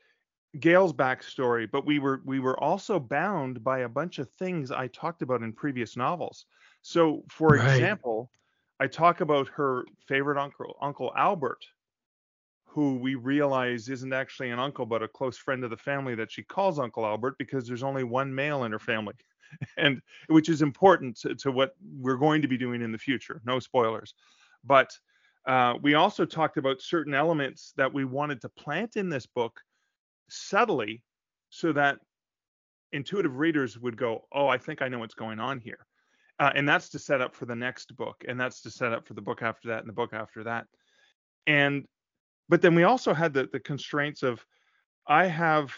Gail's 0.60 0.94
backstory, 0.94 1.70
but 1.70 1.86
we 1.86 2.00
were 2.00 2.22
we 2.26 2.40
were 2.40 2.60
also 2.60 3.00
bound 3.00 3.64
by 3.64 3.80
a 3.80 3.90
bunch 3.90 4.20
of 4.20 4.30
things 4.32 4.72
I 4.72 4.88
talked 4.88 5.22
about 5.22 5.44
in 5.44 5.54
previous 5.54 5.98
novels. 5.98 6.46
So, 6.84 7.24
for 7.30 7.56
Right. 7.56 7.58
example, 7.58 8.32
I 8.80 8.88
talk 8.88 9.22
about 9.22 9.48
her 9.50 9.86
favorite 10.08 10.40
uncle, 10.40 10.78
Uncle 10.82 11.14
Albert, 11.16 11.66
who 12.66 12.98
we 12.98 13.16
realize 13.16 13.90
isn't 13.90 14.14
actually 14.14 14.50
an 14.50 14.60
uncle 14.60 14.86
but 14.86 15.04
a 15.04 15.08
close 15.08 15.38
friend 15.38 15.64
of 15.64 15.70
the 15.70 15.78
family 15.78 16.16
that 16.16 16.32
she 16.32 16.44
calls 16.44 16.80
Uncle 16.80 17.06
Albert 17.06 17.38
because 17.38 17.68
there's 17.68 17.84
only 17.84 18.04
one 18.04 18.34
male 18.34 18.64
in 18.64 18.72
her 18.72 18.80
family, 18.80 19.16
and 19.78 20.02
which 20.28 20.50
is 20.50 20.62
important 20.62 21.18
to, 21.18 21.36
to 21.36 21.52
what 21.52 21.76
we're 21.98 22.18
going 22.18 22.42
to 22.42 22.48
be 22.48 22.58
doing 22.58 22.82
in 22.82 22.92
the 22.92 22.98
future. 22.98 23.42
No 23.46 23.60
spoilers, 23.60 24.14
but 24.64 24.92
uh, 25.46 25.74
we 25.82 25.94
also 25.96 26.26
talked 26.26 26.58
about 26.58 26.82
certain 26.82 27.14
elements 27.14 27.74
that 27.76 27.94
we 27.94 28.06
wanted 28.06 28.42
to 28.42 28.50
plant 28.50 28.96
in 28.96 29.10
this 29.10 29.26
book 29.26 29.60
subtly 30.30 31.04
so 31.50 31.74
that 31.74 32.00
intuitive 32.94 33.38
readers 33.38 33.78
would 33.78 33.98
go, 33.98 34.26
Oh, 34.32 34.48
I 34.48 34.58
think 34.58 34.82
I 34.82 34.88
know 34.88 35.00
what's 35.00 35.16
going 35.16 35.40
on 35.40 35.60
here. 35.60 35.86
Uh, 36.40 36.52
and 36.56 36.68
that's 36.68 36.90
to 36.90 37.00
set 37.00 37.22
up 37.22 37.36
for 37.36 37.46
the 37.46 37.56
next 37.56 37.96
book. 37.96 38.24
And 38.28 38.40
that's 38.40 38.62
to 38.62 38.72
set 38.72 38.94
up 38.94 39.08
for 39.08 39.14
the 39.14 39.22
book 39.22 39.42
after 39.42 39.68
that 39.70 39.80
and 39.80 39.90
the 39.90 39.94
book 39.94 40.14
after 40.14 40.44
that. 40.46 40.66
And, 41.46 41.86
but 42.50 42.62
then 42.62 42.74
we 42.74 42.84
also 42.84 43.14
had 43.14 43.34
the, 43.34 43.50
the 43.52 43.60
constraints 43.60 44.24
of 44.24 44.44
I 45.08 45.26
have 45.26 45.72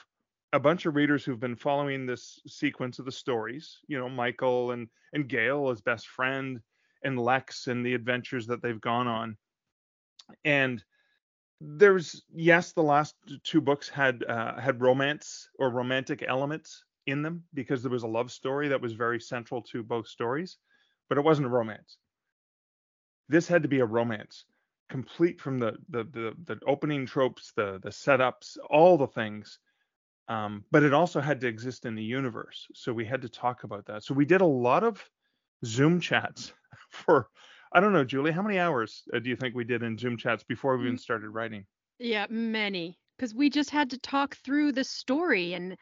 a 0.54 0.60
bunch 0.60 0.86
of 0.86 0.96
readers 0.96 1.24
who've 1.24 1.40
been 1.40 1.56
following 1.56 2.06
this 2.06 2.40
sequence 2.48 3.00
of 3.00 3.06
the 3.06 3.12
stories, 3.12 3.80
you 3.88 3.98
know, 3.98 4.10
Michael 4.10 4.72
and, 4.72 4.88
and 5.14 5.28
Gail 5.28 5.70
as 5.70 5.82
best 5.82 6.08
friend 6.08 6.60
and 7.04 7.20
Lex 7.20 7.68
and 7.68 7.86
the 7.86 7.94
adventures 7.94 8.48
that 8.48 8.62
they've 8.62 8.82
gone 8.82 9.08
on. 9.08 9.38
And 10.44 10.84
there's 11.62 12.24
yes 12.34 12.74
the 12.74 12.84
last 12.84 13.16
two 13.44 13.62
books 13.62 13.88
had 13.88 14.24
uh, 14.28 14.60
had 14.60 14.82
romance 14.82 15.50
or 15.58 15.70
romantic 15.70 16.24
elements 16.28 16.84
in 17.08 17.22
them 17.22 17.44
because 17.54 17.82
there 17.82 17.92
was 17.92 18.04
a 18.04 18.08
love 18.08 18.32
story 18.32 18.68
that 18.68 18.82
was 18.82 18.94
very 18.94 19.20
central 19.20 19.62
to 19.62 19.84
both 19.84 20.08
stories 20.08 20.58
but 21.08 21.18
it 21.18 21.24
wasn't 21.24 21.46
a 21.46 21.50
romance 21.50 21.98
this 23.30 23.48
had 23.48 23.62
to 23.64 23.70
be 23.70 23.80
a 23.80 23.86
romance 23.86 24.46
complete 24.90 25.40
from 25.40 25.58
the 25.58 25.74
the 25.90 26.04
the, 26.04 26.34
the 26.46 26.60
opening 26.68 27.06
tropes 27.06 27.54
the 27.56 27.80
the 27.84 27.90
setups 27.90 28.58
all 28.70 28.98
the 28.98 29.08
things 29.08 29.60
um, 30.28 30.64
but 30.72 30.84
it 30.84 30.94
also 30.94 31.22
had 31.22 31.40
to 31.42 31.48
exist 31.48 31.86
in 31.86 31.96
the 31.96 32.04
universe 32.04 32.68
so 32.74 32.94
we 32.94 33.06
had 33.06 33.22
to 33.22 33.30
talk 33.30 33.64
about 33.64 33.86
that 33.86 34.04
so 34.04 34.14
we 34.14 34.26
did 34.26 34.42
a 34.42 34.46
lot 34.46 34.84
of 34.84 35.04
zoom 35.66 36.00
chats 36.00 36.54
for 36.90 37.30
i 37.74 37.80
don't 37.80 37.94
know 37.94 38.04
julie 38.04 38.32
how 38.32 38.42
many 38.42 38.60
hours 38.60 39.04
uh, 39.14 39.20
do 39.20 39.30
you 39.30 39.36
think 39.36 39.56
we 39.56 39.64
did 39.64 39.84
in 39.84 39.98
zoom 39.98 40.18
chats 40.18 40.44
before 40.44 40.78
we 40.78 40.86
even 40.86 40.98
started 40.98 41.30
writing 41.30 41.66
Yeah, 42.00 42.28
many. 42.30 42.98
Because 43.18 43.34
we 43.34 43.50
just 43.50 43.70
had 43.70 43.90
to 43.92 43.98
talk 43.98 44.36
through 44.38 44.74
the 44.74 44.84
story 44.84 45.54
and 45.54 45.78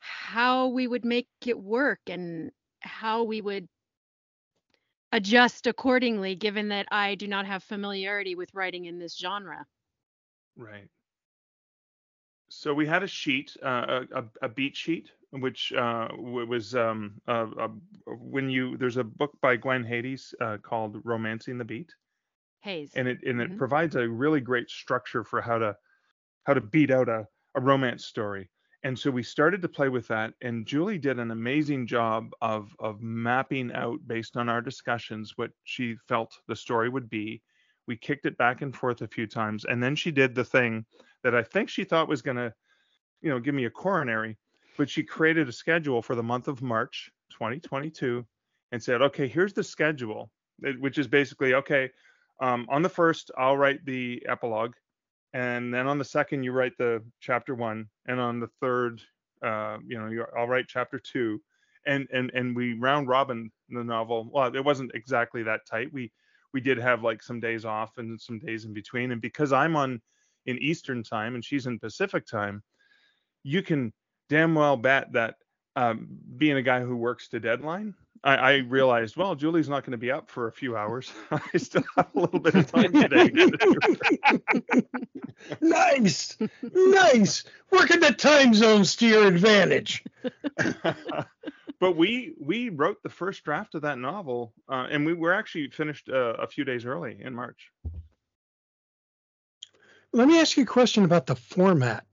how 0.00 0.68
we 0.68 0.86
would 0.86 1.04
make 1.04 1.28
it 1.46 1.58
work 1.58 2.00
and 2.08 2.50
how 2.80 3.24
we 3.24 3.40
would 3.40 3.68
adjust 5.12 5.66
accordingly, 5.66 6.34
given 6.34 6.68
that 6.68 6.86
I 6.90 7.14
do 7.14 7.28
not 7.28 7.46
have 7.46 7.62
familiarity 7.62 8.34
with 8.34 8.54
writing 8.54 8.86
in 8.86 8.98
this 8.98 9.16
genre. 9.16 9.66
Right. 10.56 10.88
So 12.58 12.74
we 12.74 12.86
had 12.86 13.04
a 13.04 13.06
sheet, 13.06 13.56
uh, 13.62 14.04
a, 14.10 14.24
a, 14.42 14.48
beat 14.48 14.76
sheet, 14.76 15.12
which 15.30 15.72
uh, 15.72 16.08
was 16.18 16.74
um, 16.74 17.20
uh, 17.28 17.68
when 18.06 18.50
you 18.50 18.76
there's 18.76 18.96
a 18.96 19.04
book 19.04 19.38
by 19.40 19.54
Gwen 19.54 19.84
Hayes 19.84 20.34
uh, 20.40 20.58
called 20.58 21.00
"Romancing 21.04 21.58
the 21.58 21.64
Beat," 21.64 21.94
Hayes. 22.60 22.94
and 22.94 23.08
it 23.08 23.22
and 23.24 23.40
it 23.40 23.50
Mhm. 23.50 23.58
provides 23.58 23.96
a 23.96 24.08
really 24.08 24.40
great 24.40 24.70
structure 24.70 25.24
for 25.24 25.40
how 25.40 25.58
to 25.58 25.76
how 26.46 26.54
to 26.54 26.60
beat 26.60 26.90
out 26.90 27.08
a, 27.08 27.28
a 27.54 27.60
romance 27.60 28.04
story. 28.06 28.50
And 28.84 28.98
so 28.98 29.10
we 29.10 29.22
started 29.22 29.62
to 29.62 29.68
play 29.68 29.88
with 29.88 30.08
that, 30.08 30.34
and 30.42 30.66
Julie 30.66 30.98
did 30.98 31.18
an 31.18 31.30
amazing 31.30 31.86
job 31.86 32.30
of 32.40 32.74
of 32.80 33.00
mapping 33.02 33.72
out 33.72 34.00
based 34.06 34.36
on 34.36 34.48
our 34.48 34.62
discussions 34.62 35.34
what 35.36 35.52
she 35.64 35.96
felt 36.08 36.40
the 36.48 36.56
story 36.56 36.88
would 36.88 37.10
be. 37.10 37.42
We 37.86 37.96
kicked 37.96 38.26
it 38.26 38.38
back 38.38 38.62
and 38.62 38.74
forth 38.76 39.02
a 39.02 39.08
few 39.08 39.26
times, 39.26 39.64
and 39.64 39.82
then 39.82 39.96
she 39.96 40.10
did 40.12 40.34
the 40.34 40.44
thing 40.44 40.86
that 41.24 41.34
I 41.34 41.42
think 41.42 41.68
she 41.68 41.84
thought 41.84 42.08
was 42.08 42.22
going 42.22 42.36
to, 42.36 42.52
you 43.20 43.30
know, 43.30 43.40
give 43.40 43.54
me 43.54 43.64
a 43.64 43.70
coronary, 43.70 44.38
but 44.76 44.88
she 44.88 45.02
created 45.02 45.48
a 45.48 45.52
schedule 45.52 46.02
for 46.02 46.14
the 46.14 46.22
month 46.22 46.48
of 46.48 46.62
March 46.62 47.10
2022 47.30 48.24
and 48.72 48.82
said, 48.82 49.02
okay, 49.02 49.26
here's 49.26 49.52
the 49.52 49.64
schedule, 49.64 50.30
which 50.78 50.98
is 50.98 51.08
basically 51.08 51.54
okay. 51.54 51.90
Um, 52.40 52.66
on 52.68 52.82
the 52.82 52.88
first, 52.88 53.30
I'll 53.36 53.56
write 53.56 53.84
the 53.84 54.22
epilogue, 54.28 54.74
and 55.32 55.74
then 55.74 55.86
on 55.86 55.98
the 55.98 56.04
second, 56.04 56.44
you 56.44 56.52
write 56.52 56.76
the 56.78 57.02
chapter 57.20 57.54
one, 57.54 57.88
and 58.06 58.20
on 58.20 58.40
the 58.40 58.48
third, 58.60 59.00
uh, 59.42 59.78
you 59.86 59.98
know, 59.98 60.24
I'll 60.36 60.46
write 60.46 60.66
chapter 60.68 60.98
two, 60.98 61.40
and 61.86 62.06
and 62.12 62.30
and 62.34 62.54
we 62.54 62.74
round 62.74 63.08
robin 63.08 63.50
the 63.68 63.82
novel. 63.82 64.28
Well, 64.32 64.54
it 64.54 64.64
wasn't 64.64 64.92
exactly 64.94 65.42
that 65.42 65.66
tight. 65.68 65.92
We 65.92 66.12
we 66.54 66.60
did 66.60 66.78
have 66.78 67.02
like 67.02 67.22
some 67.22 67.40
days 67.40 67.64
off 67.64 67.98
and 67.98 68.20
some 68.20 68.38
days 68.38 68.64
in 68.64 68.72
between, 68.72 69.10
and 69.10 69.20
because 69.20 69.52
I'm 69.52 69.76
on 69.76 70.00
in 70.48 70.58
Eastern 70.58 71.02
time 71.02 71.34
and 71.34 71.44
she's 71.44 71.66
in 71.66 71.78
Pacific 71.78 72.26
time, 72.26 72.62
you 73.42 73.62
can 73.62 73.92
damn 74.30 74.54
well 74.54 74.76
bet 74.76 75.12
that 75.12 75.34
um, 75.76 76.08
being 76.36 76.56
a 76.56 76.62
guy 76.62 76.80
who 76.80 76.96
works 76.96 77.28
to 77.28 77.38
deadline, 77.38 77.94
I, 78.24 78.36
I 78.36 78.54
realized, 78.56 79.16
well, 79.16 79.34
Julie's 79.34 79.68
not 79.68 79.84
going 79.84 79.92
to 79.92 79.98
be 79.98 80.10
up 80.10 80.30
for 80.30 80.48
a 80.48 80.52
few 80.52 80.76
hours. 80.76 81.12
I 81.30 81.58
still 81.58 81.84
have 81.96 82.08
a 82.16 82.20
little 82.20 82.40
bit 82.40 82.54
of 82.54 82.72
time 82.72 82.92
today. 82.92 83.30
nice, 85.60 86.36
nice. 86.62 87.44
Working 87.70 88.00
the 88.00 88.12
time 88.12 88.54
zones 88.54 88.96
to 88.96 89.06
your 89.06 89.26
advantage. 89.26 90.02
but 91.80 91.96
we 91.96 92.34
we 92.40 92.70
wrote 92.70 93.02
the 93.02 93.08
first 93.08 93.44
draft 93.44 93.76
of 93.76 93.82
that 93.82 93.98
novel, 93.98 94.52
uh, 94.68 94.88
and 94.90 95.06
we 95.06 95.12
were 95.12 95.32
actually 95.32 95.70
finished 95.70 96.08
uh, 96.08 96.34
a 96.38 96.48
few 96.48 96.64
days 96.64 96.86
early 96.86 97.18
in 97.20 97.34
March. 97.34 97.70
Let 100.18 100.26
me 100.26 100.40
ask 100.40 100.56
you 100.56 100.64
a 100.64 100.66
question 100.66 101.04
about 101.04 101.26
the 101.26 101.36
format, 101.36 102.04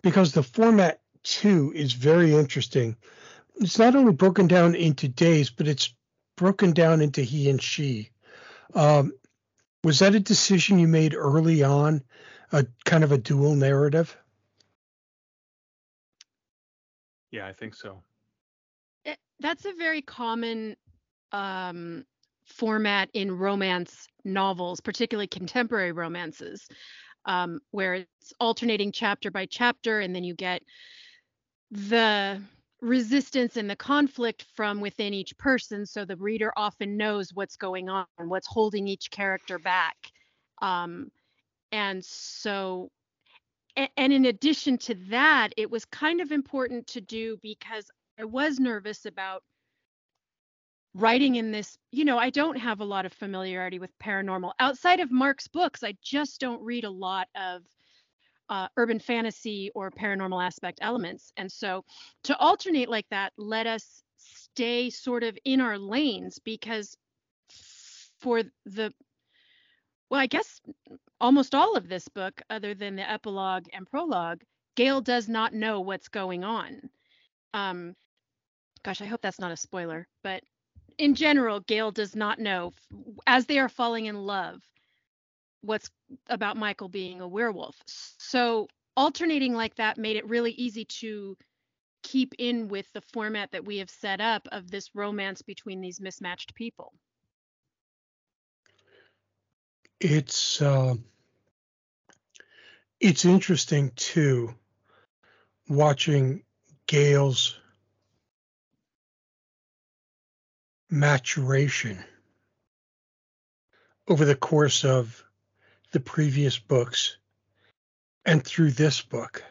because 0.00 0.32
the 0.32 0.42
format 0.42 1.02
too 1.22 1.70
is 1.76 1.92
very 1.92 2.32
interesting. 2.34 2.96
It's 3.56 3.78
not 3.78 3.94
only 3.94 4.14
broken 4.14 4.46
down 4.46 4.74
into 4.74 5.06
days, 5.06 5.50
but 5.50 5.68
it's 5.68 5.94
broken 6.38 6.72
down 6.72 7.02
into 7.02 7.20
he 7.20 7.50
and 7.50 7.60
she. 7.60 8.12
Um, 8.74 9.12
was 9.84 9.98
that 9.98 10.14
a 10.14 10.20
decision 10.20 10.78
you 10.78 10.88
made 10.88 11.14
early 11.14 11.62
on, 11.62 12.02
a 12.50 12.64
kind 12.86 13.04
of 13.04 13.12
a 13.12 13.18
dual 13.18 13.56
narrative? 13.56 14.16
Yeah, 17.30 17.46
I 17.46 17.52
think 17.52 17.74
so. 17.74 18.02
It- 19.04 19.20
that's 19.40 19.66
a 19.66 19.74
very 19.74 20.00
common 20.00 20.76
um, 21.32 22.06
format 22.46 23.10
in 23.12 23.36
romance 23.36 24.08
novels, 24.26 24.80
particularly 24.80 25.26
contemporary 25.26 25.92
romances, 25.92 26.66
um, 27.24 27.60
where 27.70 27.94
it's 27.94 28.32
alternating 28.40 28.92
chapter 28.92 29.30
by 29.30 29.46
chapter, 29.46 30.00
and 30.00 30.14
then 30.14 30.24
you 30.24 30.34
get 30.34 30.62
the 31.70 32.42
resistance 32.80 33.56
and 33.56 33.68
the 33.68 33.76
conflict 33.76 34.44
from 34.54 34.80
within 34.80 35.14
each 35.14 35.36
person. 35.38 35.86
So 35.86 36.04
the 36.04 36.16
reader 36.16 36.52
often 36.56 36.96
knows 36.96 37.32
what's 37.32 37.56
going 37.56 37.88
on, 37.88 38.06
what's 38.18 38.46
holding 38.46 38.86
each 38.86 39.10
character 39.10 39.58
back. 39.58 39.96
Um, 40.60 41.10
and 41.72 42.04
so 42.04 42.90
a- 43.76 43.90
and 43.96 44.12
in 44.12 44.26
addition 44.26 44.78
to 44.78 44.94
that, 45.10 45.50
it 45.56 45.70
was 45.70 45.84
kind 45.84 46.20
of 46.20 46.32
important 46.32 46.86
to 46.88 47.00
do 47.00 47.38
because 47.42 47.90
I 48.18 48.24
was 48.24 48.58
nervous 48.58 49.04
about 49.06 49.42
writing 50.96 51.36
in 51.36 51.52
this, 51.52 51.76
you 51.92 52.04
know, 52.04 52.18
I 52.18 52.30
don't 52.30 52.56
have 52.56 52.80
a 52.80 52.84
lot 52.84 53.04
of 53.04 53.12
familiarity 53.12 53.78
with 53.78 53.90
paranormal. 54.02 54.52
Outside 54.58 55.00
of 55.00 55.10
Mark's 55.10 55.46
books, 55.46 55.84
I 55.84 55.94
just 56.02 56.40
don't 56.40 56.62
read 56.62 56.84
a 56.84 56.90
lot 56.90 57.28
of 57.36 57.62
uh, 58.48 58.68
urban 58.76 58.98
fantasy 58.98 59.70
or 59.74 59.90
paranormal 59.90 60.42
aspect 60.42 60.78
elements. 60.80 61.32
And 61.36 61.52
so 61.52 61.84
to 62.24 62.36
alternate 62.38 62.88
like 62.88 63.06
that, 63.10 63.32
let 63.36 63.66
us 63.66 64.02
stay 64.16 64.88
sort 64.88 65.22
of 65.22 65.36
in 65.44 65.60
our 65.60 65.78
lanes 65.78 66.38
because 66.42 66.96
for 68.20 68.42
the 68.64 68.92
well, 70.08 70.20
I 70.20 70.26
guess 70.26 70.60
almost 71.20 71.54
all 71.54 71.76
of 71.76 71.88
this 71.88 72.08
book, 72.08 72.40
other 72.48 72.74
than 72.74 72.94
the 72.94 73.10
epilogue 73.10 73.66
and 73.72 73.86
prologue, 73.86 74.42
Gail 74.76 75.00
does 75.00 75.28
not 75.28 75.52
know 75.52 75.80
what's 75.80 76.08
going 76.08 76.44
on. 76.44 76.80
Um, 77.52 77.96
gosh, 78.84 79.02
I 79.02 79.06
hope 79.06 79.20
that's 79.20 79.40
not 79.40 79.50
a 79.50 79.56
spoiler, 79.56 80.06
but 80.22 80.44
in 80.98 81.14
general, 81.14 81.60
Gail 81.60 81.90
does 81.90 82.16
not 82.16 82.38
know 82.38 82.72
as 83.26 83.46
they 83.46 83.58
are 83.58 83.68
falling 83.68 84.06
in 84.06 84.16
love 84.16 84.62
what's 85.62 85.90
about 86.28 86.56
Michael 86.56 86.88
being 86.88 87.20
a 87.20 87.28
werewolf. 87.28 87.76
So 87.86 88.68
alternating 88.96 89.54
like 89.54 89.74
that 89.76 89.98
made 89.98 90.16
it 90.16 90.28
really 90.28 90.52
easy 90.52 90.84
to 90.84 91.36
keep 92.02 92.34
in 92.38 92.68
with 92.68 92.90
the 92.92 93.00
format 93.12 93.50
that 93.52 93.64
we 93.64 93.78
have 93.78 93.90
set 93.90 94.20
up 94.20 94.46
of 94.52 94.70
this 94.70 94.90
romance 94.94 95.42
between 95.42 95.80
these 95.80 96.00
mismatched 96.00 96.54
people. 96.54 96.92
It's 100.00 100.62
uh, 100.62 100.94
it's 103.00 103.24
interesting 103.24 103.90
too 103.96 104.54
watching 105.68 106.42
Gail's 106.86 107.58
maturation 110.90 112.04
over 114.08 114.24
the 114.24 114.36
course 114.36 114.84
of 114.84 115.24
the 115.92 116.00
previous 116.00 116.58
books 116.58 117.16
and 118.24 118.44
through 118.44 118.70
this 118.70 119.02
book. 119.02 119.42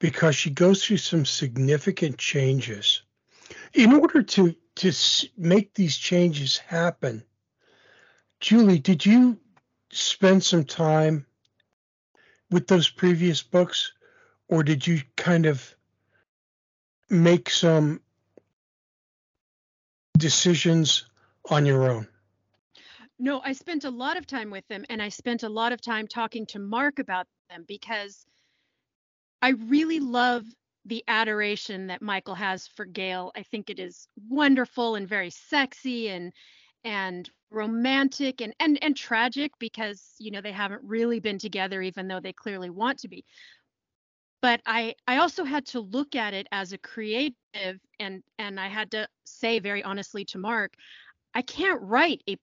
Because 0.00 0.36
she 0.36 0.50
goes 0.50 0.84
through 0.84 0.98
some 0.98 1.24
significant 1.24 2.18
changes. 2.18 3.02
In 3.74 3.94
order 3.94 4.22
to 4.22 4.54
to 4.78 4.92
make 5.36 5.74
these 5.74 5.96
changes 5.96 6.56
happen 6.56 7.24
julie 8.40 8.78
did 8.78 9.04
you 9.04 9.36
spend 9.90 10.42
some 10.42 10.64
time 10.64 11.26
with 12.50 12.66
those 12.68 12.88
previous 12.88 13.42
books 13.42 13.92
or 14.48 14.62
did 14.62 14.86
you 14.86 15.00
kind 15.16 15.46
of 15.46 15.74
make 17.10 17.50
some 17.50 18.00
decisions 20.18 21.06
on 21.50 21.64
your 21.64 21.90
own 21.90 22.06
no, 23.18 23.40
I 23.44 23.52
spent 23.52 23.84
a 23.84 23.90
lot 23.90 24.16
of 24.16 24.26
time 24.26 24.50
with 24.50 24.66
them 24.68 24.84
and 24.88 25.02
I 25.02 25.08
spent 25.08 25.42
a 25.42 25.48
lot 25.48 25.72
of 25.72 25.80
time 25.80 26.06
talking 26.06 26.46
to 26.46 26.58
Mark 26.58 26.98
about 27.00 27.26
them 27.50 27.64
because 27.66 28.24
I 29.42 29.50
really 29.50 29.98
love 29.98 30.44
the 30.84 31.04
adoration 31.08 31.88
that 31.88 32.00
Michael 32.00 32.34
has 32.34 32.66
for 32.66 32.84
Gail. 32.84 33.32
I 33.36 33.42
think 33.42 33.70
it 33.70 33.78
is 33.78 34.08
wonderful 34.28 34.94
and 34.94 35.08
very 35.08 35.30
sexy 35.30 36.08
and 36.08 36.32
and 36.84 37.28
romantic 37.50 38.40
and 38.40 38.54
and 38.60 38.78
and 38.82 38.96
tragic 38.96 39.52
because 39.58 40.14
you 40.18 40.30
know 40.30 40.40
they 40.40 40.52
haven't 40.52 40.82
really 40.84 41.18
been 41.18 41.38
together 41.38 41.82
even 41.82 42.06
though 42.06 42.20
they 42.20 42.32
clearly 42.32 42.70
want 42.70 43.00
to 43.00 43.08
be. 43.08 43.24
But 44.40 44.60
I 44.66 44.94
I 45.06 45.18
also 45.18 45.44
had 45.44 45.66
to 45.66 45.80
look 45.80 46.14
at 46.14 46.34
it 46.34 46.46
as 46.52 46.72
a 46.72 46.78
creative 46.78 47.80
and 47.98 48.22
and 48.38 48.60
I 48.60 48.68
had 48.68 48.90
to 48.92 49.08
say 49.24 49.58
very 49.58 49.82
honestly 49.82 50.24
to 50.26 50.38
Mark, 50.38 50.74
I 51.34 51.42
can't 51.42 51.80
write 51.82 52.22
a 52.28 52.36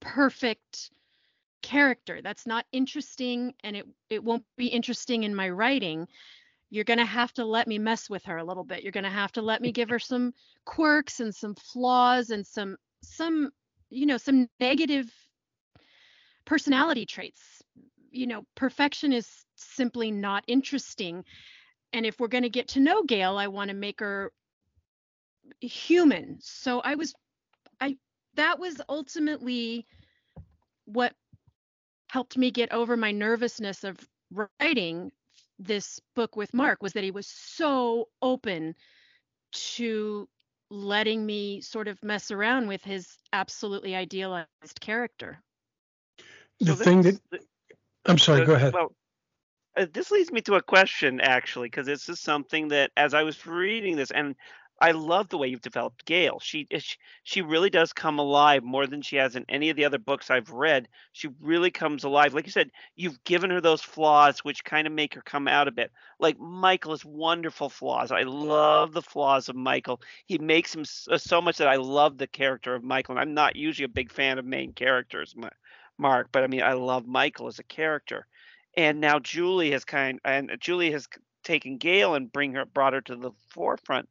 perfect 0.00 0.90
character. 1.62 2.20
That's 2.22 2.46
not 2.46 2.66
interesting 2.72 3.54
and 3.64 3.76
it 3.76 3.86
it 4.10 4.22
won't 4.22 4.44
be 4.56 4.66
interesting 4.66 5.24
in 5.24 5.34
my 5.34 5.48
writing. 5.48 6.06
You're 6.70 6.84
going 6.84 6.98
to 6.98 7.06
have 7.06 7.32
to 7.34 7.46
let 7.46 7.66
me 7.66 7.78
mess 7.78 8.10
with 8.10 8.24
her 8.26 8.36
a 8.36 8.44
little 8.44 8.64
bit. 8.64 8.82
You're 8.82 8.92
going 8.92 9.04
to 9.04 9.10
have 9.10 9.32
to 9.32 9.42
let 9.42 9.62
me 9.62 9.72
give 9.72 9.88
her 9.88 9.98
some 9.98 10.34
quirks 10.66 11.20
and 11.20 11.34
some 11.34 11.54
flaws 11.54 12.30
and 12.30 12.46
some 12.46 12.76
some 13.02 13.50
you 13.90 14.06
know, 14.06 14.18
some 14.18 14.48
negative 14.60 15.10
personality 16.44 17.06
traits. 17.06 17.62
You 18.10 18.26
know, 18.26 18.42
perfection 18.54 19.12
is 19.12 19.44
simply 19.58 20.10
not 20.10 20.44
interesting. 20.46 21.24
And 21.92 22.04
if 22.06 22.18
we're 22.18 22.28
going 22.28 22.42
to 22.42 22.50
get 22.50 22.68
to 22.68 22.80
know 22.80 23.02
Gail, 23.02 23.36
I 23.36 23.48
want 23.48 23.68
to 23.70 23.76
make 23.76 24.00
her 24.00 24.32
human. 25.60 26.38
So 26.40 26.80
I 26.80 26.94
was 26.94 27.14
I 27.80 27.96
that 28.34 28.58
was 28.58 28.80
ultimately 28.88 29.86
what 30.84 31.14
helped 32.10 32.36
me 32.36 32.50
get 32.50 32.72
over 32.72 32.96
my 32.96 33.12
nervousness 33.12 33.84
of 33.84 33.98
writing 34.30 35.12
this 35.58 36.00
book 36.14 36.36
with 36.36 36.54
Mark 36.54 36.82
was 36.82 36.92
that 36.92 37.04
he 37.04 37.10
was 37.10 37.26
so 37.26 38.08
open 38.22 38.74
to 39.52 40.28
letting 40.70 41.24
me 41.24 41.60
sort 41.60 41.88
of 41.88 42.02
mess 42.02 42.30
around 42.30 42.68
with 42.68 42.82
his 42.84 43.16
absolutely 43.32 43.94
idealized 43.94 44.80
character. 44.80 45.38
The 46.60 46.76
so 46.76 46.84
thing 46.84 47.02
that 47.02 47.20
I'm 48.06 48.18
sorry, 48.18 48.44
go 48.44 48.54
ahead. 48.54 48.74
Well, 48.74 48.92
uh, 49.78 49.86
this 49.92 50.10
leads 50.10 50.32
me 50.32 50.40
to 50.42 50.54
a 50.54 50.62
question 50.62 51.20
actually, 51.20 51.68
because 51.68 51.86
this 51.86 52.08
is 52.08 52.20
something 52.20 52.68
that 52.68 52.90
as 52.96 53.14
I 53.14 53.22
was 53.22 53.46
reading 53.46 53.96
this, 53.96 54.10
and 54.10 54.34
I 54.80 54.92
love 54.92 55.28
the 55.28 55.38
way 55.38 55.48
you've 55.48 55.60
developed 55.60 56.04
Gail. 56.04 56.38
She 56.40 56.66
she 56.78 56.96
she 57.24 57.42
really 57.42 57.70
does 57.70 57.92
come 57.92 58.18
alive 58.18 58.62
more 58.62 58.86
than 58.86 59.02
she 59.02 59.16
has 59.16 59.34
in 59.34 59.44
any 59.48 59.70
of 59.70 59.76
the 59.76 59.84
other 59.84 59.98
books 59.98 60.30
I've 60.30 60.50
read. 60.50 60.88
She 61.12 61.28
really 61.40 61.70
comes 61.70 62.04
alive. 62.04 62.32
Like 62.34 62.46
you 62.46 62.52
said, 62.52 62.70
you've 62.94 63.22
given 63.24 63.50
her 63.50 63.60
those 63.60 63.82
flaws 63.82 64.44
which 64.44 64.64
kind 64.64 64.86
of 64.86 64.92
make 64.92 65.14
her 65.14 65.22
come 65.22 65.48
out 65.48 65.68
a 65.68 65.72
bit. 65.72 65.90
Like 66.20 66.38
Michael 66.38 66.92
has 66.92 67.04
wonderful 67.04 67.68
flaws. 67.68 68.12
I 68.12 68.22
love 68.22 68.92
the 68.92 69.02
flaws 69.02 69.48
of 69.48 69.56
Michael. 69.56 70.00
He 70.26 70.38
makes 70.38 70.74
him 70.74 70.84
uh, 71.10 71.18
so 71.18 71.40
much 71.40 71.58
that 71.58 71.68
I 71.68 71.76
love 71.76 72.16
the 72.18 72.28
character 72.28 72.74
of 72.74 72.84
Michael. 72.84 73.14
And 73.14 73.20
I'm 73.20 73.34
not 73.34 73.56
usually 73.56 73.84
a 73.84 73.88
big 73.88 74.12
fan 74.12 74.38
of 74.38 74.44
main 74.44 74.72
characters, 74.72 75.34
Mark, 75.98 76.28
but 76.30 76.44
I 76.44 76.46
mean 76.46 76.62
I 76.62 76.74
love 76.74 77.06
Michael 77.06 77.48
as 77.48 77.58
a 77.58 77.64
character. 77.64 78.26
And 78.76 79.00
now 79.00 79.18
Julie 79.18 79.72
has 79.72 79.84
kind 79.84 80.20
and 80.24 80.52
Julie 80.60 80.92
has 80.92 81.08
taken 81.44 81.78
Gail 81.78 82.14
and 82.14 82.32
bring 82.32 82.54
her 82.54 82.64
brought 82.64 82.92
her 82.92 83.00
to 83.02 83.16
the 83.16 83.32
forefront 83.50 84.08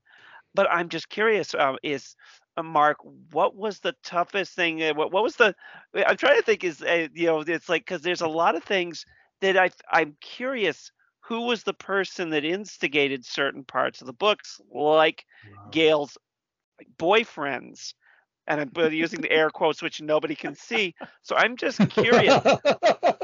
but 0.58 0.67
I'm 0.72 0.89
just 0.89 1.08
curious. 1.08 1.54
Um, 1.54 1.78
is 1.84 2.15
uh, 2.58 2.63
Mark, 2.63 2.98
what 3.32 3.56
was 3.56 3.80
the 3.80 3.96
toughest 4.04 4.56
thing? 4.56 4.82
Uh, 4.82 4.93
what, 4.96 5.12
what 5.12 5.24
was 5.24 5.36
the? 5.36 5.56
I'm 5.93 6.17
trying 6.17 6.38
to 6.38 6.41
think. 6.41 6.63
Is 6.63 6.82
uh, 6.82 7.08
you 7.13 7.28
know, 7.28 7.41
it's 7.41 7.70
like 7.70 7.86
because 7.86 8.02
there's 8.02 8.22
a 8.22 8.28
lot 8.28 8.56
of 8.56 8.63
things 8.63 9.06
that 9.41 9.56
I 9.56 9.70
I'm 9.91 10.17
curious. 10.20 10.91
Who 11.22 11.41
was 11.41 11.63
the 11.63 11.74
person 11.74 12.32
that 12.32 12.43
instigated 12.43 13.24
certain 13.24 13.63
parts 13.63 14.02
of 14.02 14.08
the 14.08 14.13
books, 14.13 14.60
like 14.72 15.26
wow. 15.46 15.70
Gail's 15.72 16.17
boyfriends? 16.98 17.93
And 18.50 18.62
I'm 18.62 18.93
using 18.93 19.20
the 19.20 19.32
air 19.32 19.50
quotes, 19.50 19.82
which 19.82 20.02
nobody 20.02 20.34
can 20.34 20.56
see. 20.56 20.96
So 21.22 21.36
I'm 21.36 21.58
just 21.58 21.80
curious. 21.89 22.41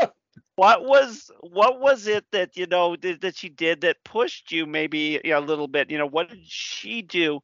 what 0.56 0.86
was 0.86 1.32
what 1.42 1.80
was 1.80 2.08
it 2.08 2.26
that 2.32 2.56
you 2.56 2.68
know 2.68 2.96
that, 2.96 3.22
that 3.22 3.36
she 3.36 3.50
did 3.50 3.82
that 3.82 4.04
pushed 4.04 4.52
you 4.52 4.66
maybe 4.66 5.20
you 5.24 5.32
know, 5.32 5.39
a 5.39 5.42
little 5.42 5.68
bit? 5.68 5.89
You 5.89 5.98
know 5.98 6.08
what 6.08 6.30
did 6.30 6.46
she 6.46 7.02
do? 7.02 7.39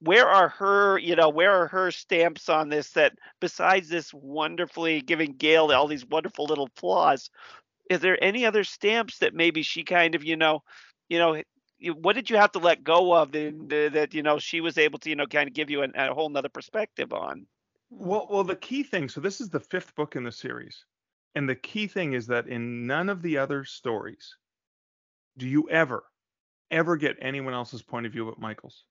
Where 0.00 0.26
are 0.26 0.48
her 0.48 0.98
you 0.98 1.16
know 1.16 1.28
where 1.28 1.52
are 1.52 1.68
her 1.68 1.90
stamps 1.90 2.48
on 2.48 2.68
this 2.68 2.90
that 2.92 3.14
besides 3.40 3.88
this 3.88 4.12
wonderfully 4.14 5.00
giving 5.00 5.32
gail 5.32 5.72
all 5.72 5.86
these 5.86 6.06
wonderful 6.06 6.46
little 6.46 6.68
flaws 6.76 7.30
is 7.90 8.00
there 8.00 8.22
any 8.22 8.46
other 8.46 8.64
stamps 8.64 9.18
that 9.18 9.34
maybe 9.34 9.62
she 9.62 9.82
kind 9.82 10.14
of 10.14 10.24
you 10.24 10.36
know 10.36 10.62
you 11.10 11.18
know 11.18 11.42
what 11.96 12.14
did 12.14 12.30
you 12.30 12.36
have 12.36 12.52
to 12.52 12.58
let 12.58 12.84
go 12.84 13.12
of 13.12 13.32
that, 13.32 13.48
uh, 13.48 13.92
that 13.92 14.14
you 14.14 14.22
know 14.22 14.38
she 14.38 14.60
was 14.60 14.78
able 14.78 14.98
to 15.00 15.10
you 15.10 15.16
know 15.16 15.26
kind 15.26 15.48
of 15.48 15.54
give 15.54 15.68
you 15.68 15.82
an, 15.82 15.92
a 15.96 16.14
whole 16.14 16.28
nother 16.30 16.48
perspective 16.48 17.12
on? 17.12 17.46
Well 17.90 18.28
well 18.30 18.44
the 18.44 18.56
key 18.56 18.84
thing 18.84 19.08
so 19.08 19.20
this 19.20 19.40
is 19.40 19.50
the 19.50 19.60
fifth 19.60 19.94
book 19.96 20.16
in 20.16 20.24
the 20.24 20.32
series 20.32 20.84
and 21.34 21.48
the 21.48 21.54
key 21.54 21.86
thing 21.86 22.12
is 22.12 22.26
that 22.26 22.48
in 22.48 22.86
none 22.86 23.08
of 23.08 23.22
the 23.22 23.38
other 23.38 23.64
stories 23.64 24.36
do 25.36 25.48
you 25.48 25.68
ever, 25.70 26.04
ever 26.70 26.96
get 26.96 27.16
anyone 27.20 27.54
else's 27.54 27.82
point 27.82 28.06
of 28.06 28.12
view 28.12 28.26
but 28.26 28.40
Michael's. 28.40 28.84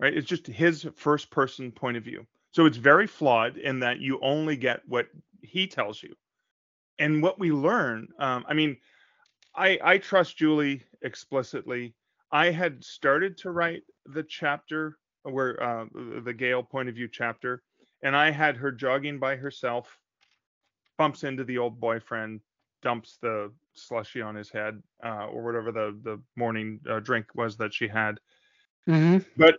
Right? 0.00 0.14
It's 0.14 0.28
just 0.28 0.46
his 0.46 0.86
first 0.96 1.30
person 1.30 1.70
point 1.70 1.96
of 1.96 2.02
view. 2.02 2.26
So 2.50 2.66
it's 2.66 2.76
very 2.76 3.06
flawed 3.06 3.56
in 3.56 3.80
that 3.80 4.00
you 4.00 4.18
only 4.22 4.56
get 4.56 4.80
what 4.86 5.06
he 5.42 5.66
tells 5.66 6.02
you. 6.02 6.14
And 6.98 7.22
what 7.22 7.38
we 7.38 7.50
learn, 7.50 8.08
um, 8.18 8.44
I 8.48 8.54
mean, 8.54 8.76
I, 9.54 9.78
I 9.82 9.98
trust 9.98 10.36
Julie 10.36 10.82
explicitly. 11.02 11.94
I 12.30 12.50
had 12.50 12.82
started 12.82 13.38
to 13.38 13.50
write 13.50 13.82
the 14.06 14.22
chapter 14.22 14.98
where 15.22 15.60
uh, 15.62 15.86
the 16.24 16.34
Gail 16.34 16.62
point 16.62 16.88
of 16.88 16.96
view 16.96 17.08
chapter, 17.10 17.62
and 18.02 18.16
I 18.16 18.30
had 18.30 18.56
her 18.56 18.70
jogging 18.70 19.18
by 19.18 19.36
herself 19.36 19.98
bumps 20.98 21.24
into 21.24 21.44
the 21.44 21.58
old 21.58 21.80
boyfriend, 21.80 22.40
dumps 22.82 23.18
the 23.20 23.52
slushy 23.74 24.22
on 24.22 24.34
his 24.34 24.50
head, 24.50 24.82
uh, 25.04 25.26
or 25.26 25.42
whatever 25.42 25.72
the 25.72 25.98
the 26.02 26.20
morning 26.36 26.80
uh, 26.88 27.00
drink 27.00 27.26
was 27.34 27.56
that 27.56 27.74
she 27.74 27.88
had. 27.88 28.20
Mm-hmm. 28.88 29.18
But 29.36 29.56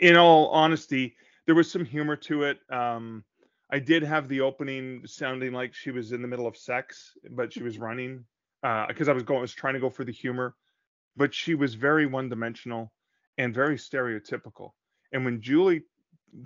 in 0.00 0.16
all 0.16 0.48
honesty, 0.48 1.16
there 1.46 1.54
was 1.54 1.70
some 1.70 1.84
humor 1.84 2.16
to 2.16 2.44
it. 2.44 2.58
Um, 2.70 3.24
I 3.70 3.78
did 3.78 4.02
have 4.02 4.28
the 4.28 4.40
opening 4.40 5.02
sounding 5.06 5.52
like 5.52 5.74
she 5.74 5.90
was 5.90 6.12
in 6.12 6.22
the 6.22 6.28
middle 6.28 6.46
of 6.46 6.56
sex, 6.56 7.12
but 7.30 7.52
she 7.52 7.62
was 7.62 7.78
running 7.88 8.24
because 8.62 9.08
uh, 9.08 9.12
I 9.12 9.14
was 9.14 9.22
going, 9.22 9.38
I 9.38 9.42
was 9.42 9.52
trying 9.52 9.74
to 9.74 9.80
go 9.80 9.90
for 9.90 10.04
the 10.04 10.12
humor, 10.12 10.54
but 11.16 11.32
she 11.32 11.54
was 11.54 11.74
very 11.74 12.06
one-dimensional 12.06 12.92
and 13.36 13.54
very 13.54 13.76
stereotypical. 13.76 14.70
And 15.12 15.24
when 15.24 15.40
Julie 15.40 15.82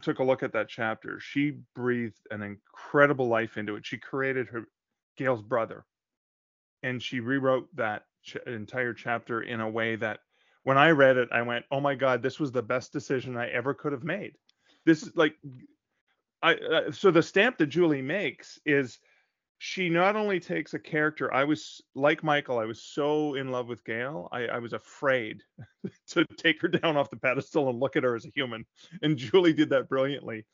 took 0.02 0.18
a 0.18 0.24
look 0.24 0.42
at 0.42 0.52
that 0.52 0.68
chapter, 0.68 1.18
she 1.20 1.58
breathed 1.74 2.20
an 2.30 2.42
incredible 2.42 3.28
life 3.28 3.56
into 3.56 3.76
it. 3.76 3.86
She 3.86 3.98
created 3.98 4.48
her 4.48 4.64
Gail's 5.16 5.42
brother, 5.42 5.84
and 6.82 7.02
she 7.02 7.20
rewrote 7.20 7.68
that 7.76 8.04
ch- 8.22 8.36
entire 8.46 8.94
chapter 8.94 9.42
in 9.42 9.60
a 9.60 9.68
way 9.68 9.96
that 9.96 10.20
when 10.64 10.78
I 10.78 10.90
read 10.90 11.16
it, 11.16 11.28
I 11.32 11.42
went, 11.42 11.64
"Oh 11.70 11.80
my 11.80 11.94
God, 11.94 12.22
this 12.22 12.38
was 12.40 12.52
the 12.52 12.62
best 12.62 12.92
decision 12.92 13.36
I 13.36 13.48
ever 13.48 13.74
could 13.74 13.92
have 13.92 14.04
made." 14.04 14.36
This 14.84 15.02
is 15.02 15.16
like, 15.16 15.36
I 16.42 16.54
uh, 16.54 16.92
so 16.92 17.10
the 17.10 17.22
stamp 17.22 17.58
that 17.58 17.66
Julie 17.66 18.02
makes 18.02 18.58
is 18.64 18.98
she 19.64 19.88
not 19.88 20.16
only 20.16 20.40
takes 20.40 20.74
a 20.74 20.78
character. 20.78 21.32
I 21.32 21.44
was 21.44 21.80
like 21.94 22.24
Michael. 22.24 22.58
I 22.58 22.64
was 22.64 22.82
so 22.82 23.34
in 23.34 23.52
love 23.52 23.68
with 23.68 23.84
Gail. 23.84 24.28
I, 24.32 24.46
I 24.46 24.58
was 24.58 24.72
afraid 24.72 25.40
to 26.08 26.24
take 26.36 26.60
her 26.62 26.66
down 26.66 26.96
off 26.96 27.10
the 27.10 27.16
pedestal 27.16 27.70
and 27.70 27.78
look 27.78 27.94
at 27.94 28.02
her 28.02 28.16
as 28.16 28.24
a 28.24 28.32
human, 28.34 28.66
and 29.02 29.16
Julie 29.16 29.52
did 29.52 29.70
that 29.70 29.88
brilliantly. 29.88 30.46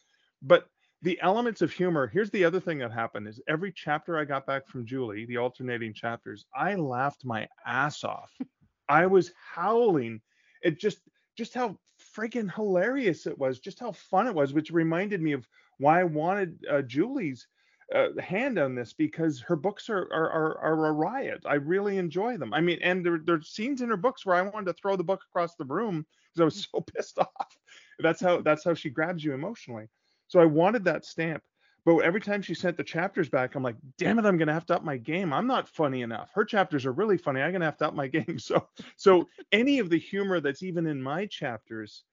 But 0.42 0.66
the 1.01 1.18
elements 1.23 1.62
of 1.62 1.71
humor 1.71 2.09
here's 2.09 2.31
the 2.33 2.44
other 2.44 2.59
thing 2.59 2.79
that 2.79 2.92
happened 2.92 3.29
is 3.29 3.40
every 3.47 3.71
chapter 3.71 4.18
i 4.18 4.25
got 4.25 4.44
back 4.44 4.66
from 4.66 4.85
julie 4.85 5.25
the 5.27 5.37
alternating 5.37 5.94
chapters 5.94 6.44
i 6.57 6.75
laughed 6.75 7.25
my 7.25 7.47
ass 7.64 8.03
off 8.03 8.33
i 8.88 9.07
was 9.07 9.31
howling 9.55 10.21
it 10.61 10.81
just 10.81 10.99
just 11.37 11.55
how 11.55 11.79
freaking 12.16 12.53
hilarious 12.53 13.29
it 13.29 13.38
was 13.38 13.61
just 13.61 13.79
how 13.79 13.92
fun 13.92 14.27
it 14.27 14.35
was 14.35 14.53
which 14.53 14.73
reminded 14.73 15.23
me 15.23 15.31
of 15.31 15.47
why 15.79 16.01
i 16.01 16.05
wanted 16.05 16.59
uh, 16.68 16.83
julie's 16.83 17.47
uh, 17.94 18.09
hand 18.20 18.59
on 18.59 18.74
this 18.74 18.92
because 18.92 19.40
her 19.40 19.57
books 19.57 19.88
are, 19.88 20.09
are 20.12 20.31
are 20.31 20.59
are 20.59 20.87
a 20.87 20.92
riot. 20.92 21.42
I 21.46 21.55
really 21.55 21.96
enjoy 21.96 22.37
them. 22.37 22.53
I 22.53 22.61
mean, 22.61 22.79
and 22.83 23.05
there 23.05 23.20
there's 23.24 23.48
scenes 23.48 23.81
in 23.81 23.88
her 23.88 23.96
books 23.96 24.27
where 24.27 24.37
I 24.37 24.42
wanted 24.42 24.66
to 24.66 24.72
throw 24.74 24.96
the 24.96 25.05
book 25.05 25.22
across 25.31 25.55
the 25.55 25.64
room 25.64 26.05
because 26.35 26.40
I 26.42 26.44
was 26.44 26.68
so 26.72 26.81
pissed 26.81 27.18
off. 27.18 27.57
That's 27.98 28.20
how 28.20 28.42
that's 28.42 28.64
how 28.64 28.74
she 28.74 28.90
grabs 28.90 29.24
you 29.24 29.33
emotionally. 29.33 29.88
So 30.29 30.40
I 30.40 30.44
wanted 30.44 30.85
that 30.85 31.05
stamp. 31.05 31.42
But 31.87 31.98
every 32.01 32.20
time 32.20 32.42
she 32.42 32.53
sent 32.53 32.77
the 32.77 32.85
chapters 32.85 33.31
back, 33.31 33.55
I'm 33.55 33.62
like, 33.62 33.77
damn 33.96 34.18
it, 34.18 34.27
I'm 34.27 34.37
gonna 34.37 34.53
have 34.53 34.66
to 34.66 34.77
up 34.77 34.85
my 34.85 34.98
game. 34.98 35.33
I'm 35.33 35.46
not 35.46 35.68
funny 35.68 36.03
enough. 36.03 36.31
Her 36.35 36.44
chapters 36.44 36.85
are 36.85 36.92
really 36.92 37.16
funny. 37.16 37.40
I'm 37.40 37.53
gonna 37.53 37.64
have 37.64 37.79
to 37.79 37.88
up 37.88 37.94
my 37.94 38.09
game. 38.09 38.38
So 38.38 38.68
so 38.96 39.29
any 39.53 39.79
of 39.79 39.88
the 39.88 39.98
humor 39.98 40.40
that's 40.40 40.62
even 40.62 40.87
in 40.87 41.03
my 41.03 41.24
chapters 41.24 42.05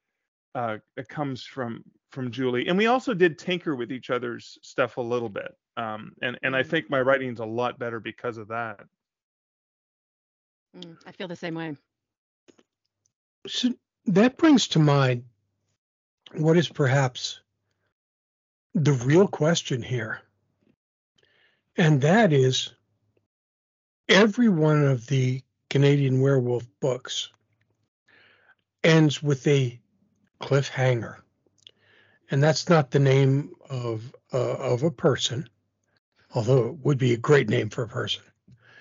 uh 0.53 0.77
comes 1.09 1.43
from 1.43 1.83
from 2.11 2.31
Julie. 2.31 2.67
And 2.67 2.77
we 2.77 2.85
also 2.87 3.13
did 3.13 3.37
tinker 3.37 3.75
with 3.75 3.91
each 3.91 4.09
other's 4.09 4.57
stuff 4.61 4.95
a 4.95 5.01
little 5.01 5.27
bit. 5.27 5.53
Um 5.77 6.13
and 6.21 6.39
and 6.43 6.55
I 6.55 6.63
Mm. 6.63 6.69
think 6.69 6.89
my 6.89 7.01
writing's 7.01 7.39
a 7.39 7.45
lot 7.45 7.79
better 7.79 7.99
because 7.99 8.37
of 8.37 8.49
that. 8.49 8.85
Mm, 10.77 10.97
I 11.05 11.11
feel 11.11 11.27
the 11.27 11.35
same 11.35 11.55
way. 11.55 11.77
So 13.47 13.69
that 14.07 14.37
brings 14.37 14.67
to 14.69 14.79
mind 14.79 15.25
what 16.33 16.57
is 16.57 16.69
perhaps 16.69 17.41
the 18.73 18.93
real 18.93 19.27
question 19.27 19.81
here. 19.81 20.21
And 21.77 22.01
that 22.01 22.33
is 22.33 22.73
every 24.09 24.49
one 24.49 24.83
of 24.85 25.07
the 25.07 25.41
Canadian 25.69 26.21
werewolf 26.21 26.65
books 26.79 27.29
ends 28.83 29.21
with 29.23 29.45
a 29.47 29.79
cliffhanger. 30.41 31.17
And 32.31 32.41
that's 32.43 32.69
not 32.69 32.91
the 32.91 32.99
name 32.99 33.53
of 33.69 34.13
uh, 34.33 34.37
of 34.57 34.83
a 34.83 34.91
person, 34.91 35.49
although 36.35 36.67
it 36.67 36.85
would 36.85 36.97
be 36.97 37.13
a 37.13 37.17
great 37.17 37.49
name 37.49 37.69
for 37.69 37.83
a 37.83 37.87
person. 37.87 38.21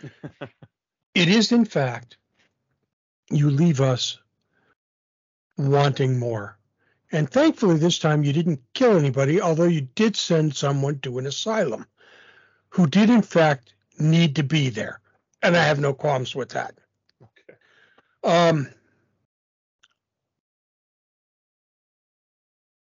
it 1.15 1.29
is 1.29 1.53
in 1.53 1.65
fact 1.65 2.19
you 3.31 3.49
leave 3.49 3.81
us 3.81 4.19
wanting 5.57 6.19
more. 6.19 6.59
And 7.13 7.31
thankfully, 7.31 7.79
this 7.79 7.99
time 7.99 8.25
you 8.25 8.33
didn't 8.33 8.61
kill 8.75 8.99
anybody, 8.99 9.41
although 9.41 9.65
you 9.65 9.83
did 9.83 10.17
send 10.17 10.57
someone 10.57 10.99
to 11.01 11.19
an 11.19 11.27
asylum 11.27 11.87
who 12.71 12.89
did, 12.89 13.09
in 13.09 13.23
fact, 13.23 13.75
need 13.99 14.35
to 14.37 14.43
be 14.43 14.69
there. 14.69 15.01
And 15.43 15.57
I 15.57 15.63
have 15.63 15.79
no 15.79 15.95
qualms 15.95 16.35
with 16.35 16.49
that. 16.51 16.75
Okay. 17.23 17.59
Um, 18.25 18.69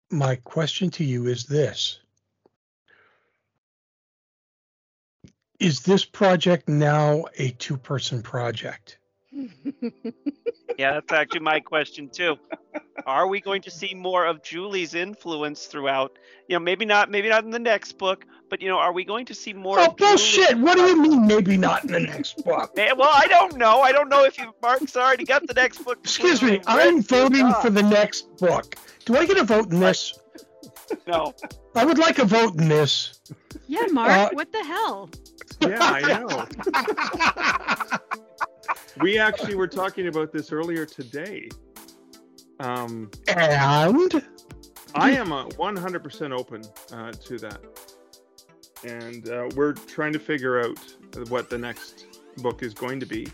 my 0.10 0.38
question 0.38 0.89
to 0.91 1.04
you 1.04 1.28
is 1.28 1.44
this 1.44 2.00
Is 5.60 5.82
this 5.82 6.04
project 6.06 6.68
now 6.68 7.26
a 7.38 7.50
two 7.52 7.78
person 7.78 8.22
project? 8.22 8.98
Yeah, 10.78 10.91
that's 10.96 11.13
actually 11.13 11.39
my 11.39 11.62
question 11.62 12.10
too. 12.10 12.36
Are 13.06 13.28
we 13.28 13.39
going 13.39 13.62
to 13.62 13.72
see 13.72 13.94
more 13.94 14.26
of 14.26 14.44
Julie's 14.44 14.94
influence 14.94 15.68
throughout? 15.68 16.18
You 16.50 16.58
know, 16.58 16.60
maybe 16.60 16.84
not, 16.84 17.10
maybe 17.10 17.30
not 17.30 17.46
in 17.46 17.50
the 17.50 17.60
next 17.60 17.98
book, 17.98 18.26
but 18.50 18.62
you 18.62 18.68
know, 18.68 18.78
are 18.78 18.91
we 18.91 19.06
going 19.06 19.26
to 19.28 19.34
see 19.34 19.54
more? 19.54 19.80
Oh, 19.80 19.86
of 19.86 19.96
Julie- 19.96 20.10
bullshit. 20.12 20.58
What 20.58 20.76
do 20.76 20.82
you 20.84 21.02
mean, 21.02 21.28
maybe 21.28 21.56
not 21.56 21.86
in 21.86 21.91
the 21.94 22.00
next 22.02 22.44
book? 22.44 22.74
Well, 22.98 23.10
I 23.13 23.26
don't 23.28 23.56
know. 23.58 23.82
I 23.82 23.94
don't 23.94 24.10
know 24.10 24.26
if 24.26 24.38
you, 24.38 24.54
Mark's 24.62 24.98
already 24.98 25.24
got 25.24 25.48
the 25.48 25.54
next 25.54 25.78
book. 25.86 26.00
Excuse 26.04 26.41
me. 26.41 26.60
I'm 26.68 27.02
voting 27.02 27.54
for 27.62 27.70
the 27.70 27.84
next 27.84 28.36
book. 28.38 28.76
Do 29.06 29.15
I 29.15 29.26
get 29.26 29.38
a 29.38 29.46
vote 29.46 29.72
in 29.72 29.80
this? 29.80 30.20
No, 31.08 31.34
I 31.74 31.86
would 31.86 31.98
like 32.00 32.20
a 32.20 32.26
vote 32.26 32.60
in 32.60 32.68
this. 32.68 33.22
Yeah, 33.68 33.86
Mark, 33.91 34.12
Uh, 34.12 34.30
what 34.34 34.52
the 34.52 34.63
hell? 34.63 35.10
Yeah, 35.62 35.78
I 35.82 36.02
know. 39.00 39.04
we 39.04 39.18
actually 39.18 39.56
were 39.56 39.68
talking 39.68 40.08
about 40.08 40.32
this 40.32 40.52
earlier 40.52 40.86
today. 40.86 41.50
Um, 42.60 43.10
And 43.28 44.24
I 44.94 45.12
am 45.12 45.32
a 45.32 45.46
100% 45.50 46.32
open 46.32 46.63
uh, 46.94 47.12
to 47.12 47.38
that. 47.39 47.60
And 48.84 49.30
uh, 49.30 49.50
we're 49.56 49.74
trying 49.74 50.13
to 50.13 50.20
figure 50.20 50.60
out 50.60 50.80
what 51.30 51.50
the 51.50 51.58
next 51.58 52.06
book 52.38 52.63
is 52.63 52.74
going 52.74 53.00
to 53.00 53.06
be. 53.06 53.28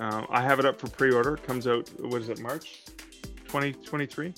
Uh, 0.00 0.24
I 0.30 0.42
have 0.42 0.58
it 0.58 0.64
up 0.64 0.80
for 0.80 0.88
pre 0.88 1.12
order. 1.12 1.36
Comes 1.36 1.66
out, 1.66 1.88
what 2.00 2.20
is 2.22 2.28
it, 2.28 2.40
March 2.40 2.84
2023? 3.46 4.34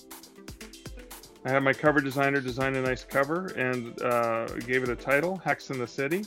I 1.44 1.48
have 1.50 1.62
my 1.62 1.72
cover 1.72 2.00
designer 2.00 2.40
design 2.40 2.74
a 2.76 2.82
nice 2.82 3.02
cover 3.02 3.46
and 3.56 4.00
uh, 4.02 4.46
gave 4.58 4.82
it 4.82 4.88
a 4.90 4.96
title, 4.96 5.36
Hex 5.38 5.70
in 5.70 5.78
the 5.78 5.86
City. 5.86 6.24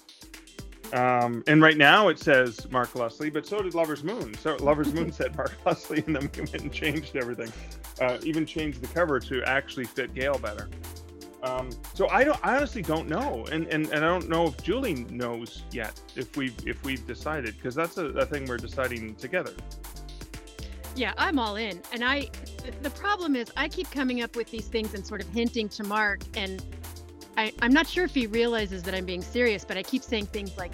Um, 0.94 1.44
and 1.48 1.60
right 1.60 1.78
now 1.78 2.10
it 2.10 2.20
says 2.20 2.70
Mark 2.70 2.94
Leslie, 2.94 3.32
but 3.32 3.48
so 3.48 3.64
did 3.64 3.74
Lover's 3.74 4.04
Moon. 4.04 4.34
So 4.36 4.56
Lover's 4.58 4.94
Moon 4.94 5.12
said 5.12 5.36
Mark 5.38 5.54
Leslie, 5.66 6.04
and 6.06 6.16
then 6.16 6.30
we 6.36 6.42
went 6.42 6.54
and 6.54 6.72
changed 6.72 7.16
everything. 7.16 7.52
Uh, 8.00 8.20
even 8.22 8.46
changed 8.46 8.82
the 8.82 8.88
cover 8.88 9.20
to 9.20 9.44
actually 9.44 9.86
fit 9.86 10.14
Gail 10.14 10.38
better. 10.38 10.70
Um, 11.42 11.70
so 11.94 12.08
I 12.10 12.24
don't, 12.24 12.40
I 12.46 12.56
honestly 12.56 12.84
don't 12.84 13.10
know, 13.10 13.46
and, 13.52 13.68
and 13.68 13.88
and 13.88 14.06
I 14.06 14.08
don't 14.08 14.30
know 14.30 14.48
if 14.48 14.64
Julie 14.64 15.06
knows 15.10 15.64
yet 15.72 16.00
if 16.16 16.38
we 16.38 16.54
if 16.66 16.82
we've 16.86 17.06
decided 17.06 17.56
because 17.58 17.76
that's 17.76 17.98
a, 17.98 18.06
a 18.06 18.26
thing 18.26 18.46
we're 18.46 18.58
deciding 18.58 19.16
together. 19.16 19.54
Yeah, 20.96 21.14
I'm 21.18 21.40
all 21.40 21.56
in. 21.56 21.82
And 21.92 22.04
I. 22.04 22.30
The 22.82 22.92
problem 22.92 23.36
is, 23.36 23.52
I 23.58 23.68
keep 23.68 23.92
coming 23.92 24.22
up 24.22 24.38
with 24.38 24.50
these 24.52 24.68
things 24.68 24.94
and 24.94 25.06
sort 25.06 25.22
of 25.22 25.28
hinting 25.30 25.68
to 25.70 25.84
Mark, 25.84 26.22
and 26.38 26.64
I, 27.38 27.54
I'm 27.62 27.74
not 27.74 27.88
sure 27.88 28.04
if 28.04 28.14
he 28.14 28.28
realizes 28.28 28.84
that 28.84 28.94
I'm 28.94 29.06
being 29.06 29.22
serious, 29.22 29.66
but 29.66 29.78
I 29.78 29.84
keep 29.84 30.04
saying 30.04 30.28
things 30.28 30.58
like, 30.58 30.72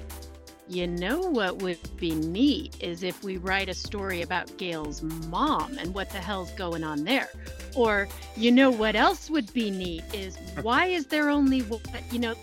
you 0.68 0.86
know 0.86 1.22
what 1.22 1.64
would 1.64 1.80
be 1.98 2.12
neat 2.12 2.76
is 2.80 3.02
if 3.02 3.24
we 3.24 3.38
write 3.38 3.70
a 3.70 3.74
story 3.74 4.22
about 4.22 4.56
Gail's 4.58 5.02
mom 5.02 5.78
and 5.80 5.96
what 5.96 6.12
the 6.12 6.20
hell's 6.20 6.52
going 6.52 6.84
on 6.84 7.04
there. 7.04 7.30
Or, 7.76 8.08
you 8.38 8.52
know 8.52 8.70
what 8.70 8.96
else 8.96 9.30
would 9.30 9.52
be 9.54 9.72
neat 9.72 10.04
is 10.14 10.38
why 10.62 10.86
is 10.86 11.08
there 11.08 11.30
only 11.30 11.62
one, 11.62 11.82
you 12.12 12.20
know, 12.20 12.36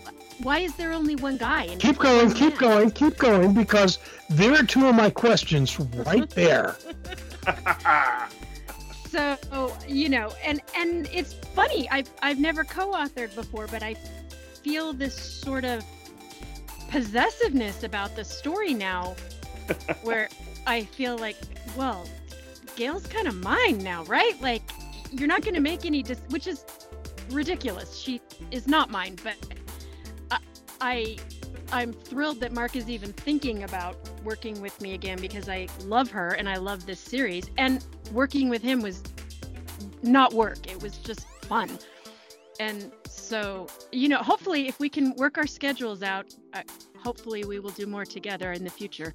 why 0.43 0.59
is 0.59 0.75
there 0.75 0.91
only 0.91 1.15
one 1.15 1.37
guy? 1.37 1.63
And 1.63 1.79
keep 1.79 1.97
going, 1.97 2.31
keep 2.31 2.57
going, 2.57 2.91
keep 2.91 3.17
going, 3.17 3.53
because 3.53 3.97
there 4.29 4.53
are 4.53 4.63
two 4.63 4.87
of 4.87 4.95
my 4.95 5.09
questions 5.09 5.79
right 5.79 6.29
there. 6.31 6.75
so 9.09 9.37
you 9.87 10.09
know 10.09 10.31
and 10.43 10.61
and 10.75 11.07
it's 11.11 11.33
funny 11.55 11.89
i've 11.89 12.09
i've 12.21 12.39
never 12.39 12.63
co-authored 12.63 13.33
before 13.35 13.67
but 13.67 13.81
i 13.83 13.93
feel 14.63 14.93
this 14.93 15.15
sort 15.15 15.63
of 15.63 15.83
possessiveness 16.89 17.83
about 17.83 18.15
the 18.15 18.23
story 18.23 18.73
now 18.73 19.15
where 20.03 20.29
i 20.65 20.83
feel 20.83 21.17
like 21.17 21.37
well 21.75 22.05
gail's 22.77 23.07
kind 23.07 23.27
of 23.27 23.35
mine 23.35 23.79
now 23.79 24.03
right? 24.05 24.39
Like 24.41 24.61
you're 25.11 25.27
not 25.27 25.41
going 25.41 25.55
to 25.55 25.59
make 25.59 25.85
any 25.85 26.03
dis- 26.03 26.21
which 26.29 26.47
is 26.47 26.63
ridiculous. 27.31 27.97
She 27.97 28.21
is 28.51 28.67
not 28.67 28.89
mine 28.89 29.17
but 29.23 29.35
I, 30.31 30.37
I 30.79 31.17
i'm 31.71 31.91
thrilled 31.91 32.39
that 32.39 32.51
mark 32.51 32.75
is 32.75 32.89
even 32.89 33.11
thinking 33.13 33.63
about 33.63 33.97
working 34.23 34.59
with 34.61 34.79
me 34.81 34.93
again 34.93 35.19
because 35.19 35.49
i 35.49 35.67
love 35.85 36.09
her 36.09 36.29
and 36.29 36.47
i 36.47 36.55
love 36.55 36.85
this 36.85 36.99
series 36.99 37.49
and 37.57 37.85
working 38.11 38.49
with 38.49 38.61
him 38.61 38.81
was 38.81 39.03
not 40.03 40.33
work. 40.33 40.69
It 40.69 40.81
was 40.81 40.97
just 40.97 41.27
fun. 41.43 41.69
And 42.59 42.91
so, 43.07 43.67
you 43.91 44.09
know, 44.09 44.17
hopefully, 44.17 44.67
if 44.67 44.79
we 44.79 44.89
can 44.89 45.13
work 45.15 45.37
our 45.37 45.47
schedules 45.47 46.01
out, 46.01 46.33
uh, 46.53 46.63
hopefully 46.97 47.43
we 47.45 47.59
will 47.59 47.71
do 47.71 47.85
more 47.85 48.05
together 48.05 48.51
in 48.51 48.63
the 48.63 48.69
future. 48.69 49.13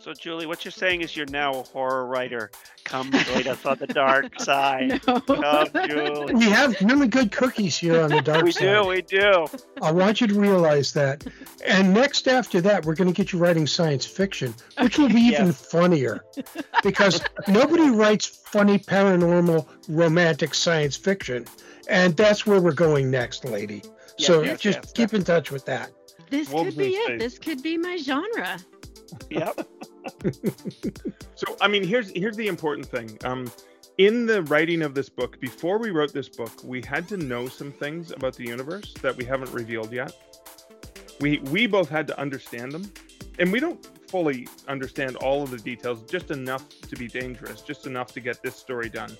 So, 0.00 0.12
Julie, 0.12 0.46
what 0.46 0.64
you're 0.64 0.72
saying 0.72 1.02
is 1.02 1.16
you're 1.16 1.26
now 1.26 1.52
a 1.52 1.62
horror 1.62 2.06
writer. 2.06 2.50
Come 2.92 3.10
join 3.10 3.48
us 3.48 3.64
on 3.64 3.78
the 3.78 3.86
dark 3.86 4.38
side. 4.38 5.00
No. 5.06 5.18
Come, 5.20 5.66
Julie. 5.88 6.34
We 6.34 6.44
have 6.50 6.78
really 6.82 7.08
good 7.08 7.32
cookies 7.32 7.74
here 7.74 8.02
on 8.02 8.10
the 8.10 8.20
dark 8.20 8.44
We 8.44 8.52
side. 8.52 8.86
We 8.86 9.00
do, 9.00 9.16
we 9.16 9.46
do. 9.46 9.46
I 9.80 9.90
want 9.90 10.20
you 10.20 10.26
to 10.26 10.38
realize 10.38 10.92
that. 10.92 11.26
And 11.66 11.94
next 11.94 12.28
after 12.28 12.60
that, 12.60 12.84
we're 12.84 12.94
going 12.94 13.10
to 13.10 13.16
get 13.16 13.32
you 13.32 13.38
writing 13.38 13.66
science 13.66 14.04
fiction, 14.04 14.54
which 14.78 14.98
will 14.98 15.08
be 15.08 15.20
even 15.32 15.52
funnier 15.52 16.22
because 16.82 17.22
nobody 17.48 17.88
writes 17.88 18.26
funny 18.26 18.78
paranormal 18.78 19.66
romantic 19.88 20.52
science 20.52 20.94
fiction. 20.94 21.46
And 21.88 22.14
that's 22.14 22.46
where 22.46 22.60
we're 22.60 22.72
going 22.72 23.10
next, 23.10 23.46
lady. 23.46 23.80
Yes, 24.18 24.26
so 24.26 24.42
yes, 24.42 24.60
just 24.60 24.78
yes, 24.82 24.92
keep 24.92 25.14
in 25.14 25.24
touch 25.24 25.50
with 25.50 25.64
that. 25.64 25.92
This 26.28 26.50
Wolves 26.50 26.68
could 26.74 26.78
be 26.78 26.88
it. 26.88 27.04
space. 27.06 27.20
This 27.20 27.38
could 27.38 27.62
be 27.62 27.78
my 27.78 27.96
genre. 27.96 28.58
Yep. 29.30 29.66
So 31.34 31.56
I 31.60 31.66
mean, 31.66 31.82
here's 31.82 32.10
here's 32.10 32.36
the 32.36 32.46
important 32.46 32.86
thing. 32.86 33.18
Um, 33.24 33.50
in 33.98 34.26
the 34.26 34.42
writing 34.44 34.82
of 34.82 34.94
this 34.94 35.08
book, 35.08 35.40
before 35.40 35.78
we 35.78 35.90
wrote 35.90 36.12
this 36.12 36.28
book, 36.28 36.52
we 36.62 36.82
had 36.82 37.08
to 37.08 37.16
know 37.16 37.48
some 37.48 37.72
things 37.72 38.12
about 38.12 38.36
the 38.36 38.44
universe 38.44 38.94
that 39.02 39.16
we 39.16 39.24
haven't 39.24 39.52
revealed 39.52 39.92
yet. 39.92 40.14
We 41.20 41.38
we 41.38 41.66
both 41.66 41.88
had 41.88 42.06
to 42.08 42.20
understand 42.20 42.72
them, 42.72 42.92
and 43.38 43.50
we 43.50 43.60
don't 43.60 43.84
fully 44.08 44.46
understand 44.68 45.16
all 45.16 45.42
of 45.42 45.50
the 45.50 45.58
details, 45.58 46.02
just 46.02 46.30
enough 46.30 46.68
to 46.82 46.96
be 46.96 47.08
dangerous, 47.08 47.62
just 47.62 47.86
enough 47.86 48.12
to 48.12 48.20
get 48.20 48.42
this 48.42 48.54
story 48.54 48.88
done. 48.88 49.16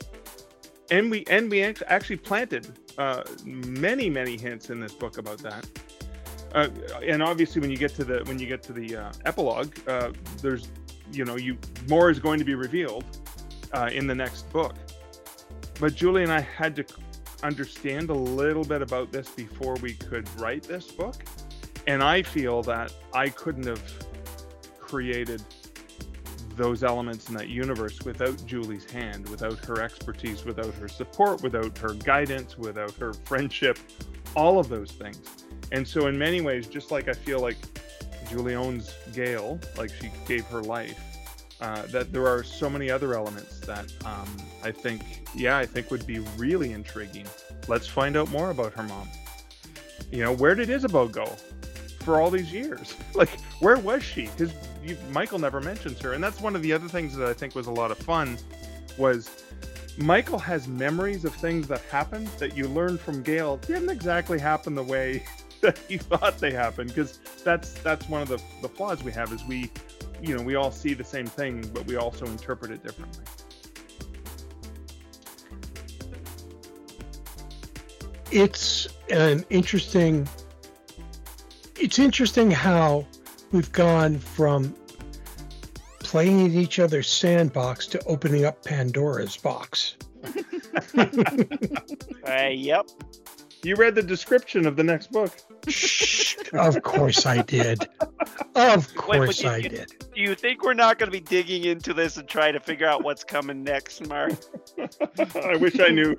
And 0.91 1.11
we 1.11 1.25
and 1.29 1.51
we 1.51 1.63
actually 1.63 2.19
planted 2.19 2.79
uh, 2.99 3.25
many 3.45 4.09
many 4.11 4.37
hints 4.37 4.71
in 4.71 4.81
this 4.81 4.93
book 4.93 5.19
about 5.19 5.39
that. 5.39 5.67
Uh, 6.55 6.69
and 7.03 7.23
obviously, 7.23 7.61
when 7.61 7.71
you 7.71 7.77
get 7.77 7.95
to 7.95 8.05
the 8.05 8.23
when 8.25 8.39
you 8.39 8.47
get 8.47 8.63
to 8.63 8.73
the 8.73 8.97
uh, 8.97 9.13
epilogue, 9.25 9.77
uh, 9.89 10.13
there's 10.43 10.69
you 11.13 11.25
know 11.25 11.37
you 11.37 11.57
more 11.89 12.11
is 12.11 12.19
going 12.19 12.39
to 12.39 12.45
be 12.45 12.55
revealed 12.55 13.05
uh, 13.73 13.91
in 13.93 14.07
the 14.07 14.15
next 14.15 14.51
book. 14.53 14.75
But 15.81 15.95
julie 15.95 16.23
and 16.23 16.33
i 16.33 16.41
had 16.41 16.77
to 16.77 16.85
understand 17.43 18.11
a 18.11 18.15
little 18.15 18.65
bit 18.65 18.83
about 18.83 19.11
this 19.11 19.29
before 19.31 19.75
we 19.83 19.95
could 19.95 20.29
write 20.41 20.63
this 20.63 20.91
book. 20.91 21.17
And 21.87 22.03
i 22.03 22.23
feel 22.23 22.63
that 22.63 22.93
i 23.13 23.29
couldn't 23.29 23.67
have 23.67 23.83
created 24.79 25.43
those 26.57 26.85
elements 26.85 27.29
in 27.31 27.35
that 27.35 27.49
universe 27.49 28.03
without 28.03 28.45
julie's 28.47 28.89
hand 28.91 29.27
without 29.31 29.59
her 29.65 29.81
expertise 29.81 30.45
without 30.45 30.73
her 30.75 30.87
support 30.87 31.43
without 31.43 31.77
her 31.79 31.95
guidance 31.95 32.59
without 32.59 32.93
her 32.93 33.15
friendship 33.25 33.79
all 34.35 34.59
of 34.59 34.69
those 34.69 34.93
things 34.93 35.47
and 35.73 35.87
so 35.87 36.07
in 36.07 36.19
many 36.19 36.41
ways 36.41 36.67
just 36.67 36.91
like 36.91 37.09
i 37.09 37.13
feel 37.13 37.41
like 37.41 37.57
Julie 38.33 38.55
owns 38.55 38.95
Gail, 39.13 39.61
like 39.77 39.91
she 39.93 40.11
gave 40.27 40.47
her 40.47 40.63
life. 40.63 40.99
Uh, 41.61 41.87
that 41.87 42.13
there 42.13 42.27
are 42.27 42.43
so 42.43 42.69
many 42.69 42.91
other 42.91 43.15
elements 43.15 43.61
that 43.61 43.93
um, 44.05 44.37
I 44.65 44.73
think, 44.73 45.03
yeah, 45.33 45.59
I 45.59 45.67
think 45.67 45.93
would 45.93 46.05
be 46.07 46.19
really 46.37 46.73
intriguing. 46.73 47.27
Let's 47.69 47.87
find 47.87 48.17
out 48.17 48.31
more 48.31 48.51
about 48.51 48.73
her 48.73 48.83
mom. 48.83 49.09
You 50.11 50.25
know, 50.25 50.33
where 50.33 50.57
did 50.57 50.71
Isabel 50.71 51.07
go 51.07 51.27
for 52.01 52.21
all 52.21 52.31
these 52.31 52.53
years? 52.53 52.97
Like, 53.15 53.39
where 53.61 53.77
was 53.77 54.03
she? 54.03 54.29
Because 54.29 54.55
Michael 55.11 55.39
never 55.39 55.61
mentions 55.61 56.01
her, 56.01 56.15
and 56.15 56.25
that's 56.25 56.41
one 56.41 56.57
of 56.57 56.63
the 56.63 56.73
other 56.73 56.89
things 56.89 57.15
that 57.15 57.29
I 57.29 57.35
think 57.35 57.55
was 57.55 57.67
a 57.67 57.71
lot 57.71 57.91
of 57.91 57.99
fun. 57.99 58.39
Was 58.97 59.45
Michael 59.99 60.39
has 60.39 60.67
memories 60.69 61.25
of 61.25 61.35
things 61.35 61.69
that 61.69 61.81
happened 61.83 62.29
that 62.39 62.57
you 62.57 62.67
learned 62.69 63.01
from 63.01 63.23
Gail 63.23 63.59
didn't 63.59 63.91
exactly 63.91 64.39
happen 64.39 64.75
the 64.75 64.83
way 64.83 65.25
that 65.61 65.79
you 65.89 65.99
thought 65.99 66.39
they 66.39 66.53
happened 66.53 66.89
because 66.89 67.19
that's 67.45 67.75
that's 67.75 68.09
one 68.09 68.23
of 68.23 68.29
the 68.29 68.41
the 68.63 68.69
flaws 68.69 69.03
we 69.05 69.13
have 69.13 69.33
is 69.33 69.45
we 69.45 69.71
you 70.21 70.37
know 70.37 70.43
we 70.43 70.55
all 70.55 70.71
see 70.71 70.95
the 70.95 71.05
same 71.05 71.27
thing 71.27 71.61
but 71.73 71.87
we 71.87 71.97
also 71.97 72.27
interpret 72.27 72.71
it 72.71 72.83
differently 72.83 73.25
It's 78.33 78.89
an 79.11 79.45
interesting. 79.51 80.27
It's 81.79 81.99
interesting 81.99 82.51
how 82.51 83.07
we've 83.53 83.71
gone 83.73 84.19
from 84.19 84.75
playing 86.13 86.41
in 86.45 86.53
each 86.55 86.79
other's 86.79 87.09
sandbox 87.09 87.87
to 87.87 87.99
opening 88.05 88.45
up 88.45 88.63
Pandora's 88.63 89.35
box. 89.39 89.97
Uh, 92.25 92.49
yep. 92.49 92.87
you 93.65 93.75
read 93.77 93.95
the 93.95 94.03
description 94.03 94.65
of 94.67 94.77
the 94.77 94.83
next 94.85 95.11
book 95.11 95.33
Shh, 95.69 96.37
of 96.53 96.81
course 96.83 97.27
I 97.27 97.43
did. 97.43 97.89
Of 98.55 98.87
Wait, 98.89 98.97
course 98.97 99.43
you- 99.43 99.49
I 99.49 99.57
you- 99.59 99.69
did. 99.69 99.93
Do 100.15 100.21
you 100.21 100.35
think 100.35 100.63
we're 100.63 100.75
not 100.75 100.99
going 100.99 101.11
to 101.11 101.13
be 101.13 101.21
digging 101.21 101.65
into 101.65 101.93
this 101.95 102.17
and 102.17 102.29
trying 102.29 102.53
to 102.53 102.61
figure 102.61 102.87
out 102.87 103.03
what's 103.03 103.25
coming 103.25 103.65
next, 103.65 104.07
Mark? 104.07 104.33
i 105.37 105.57
wish 105.57 105.79
i 105.81 105.89
knew 105.89 106.17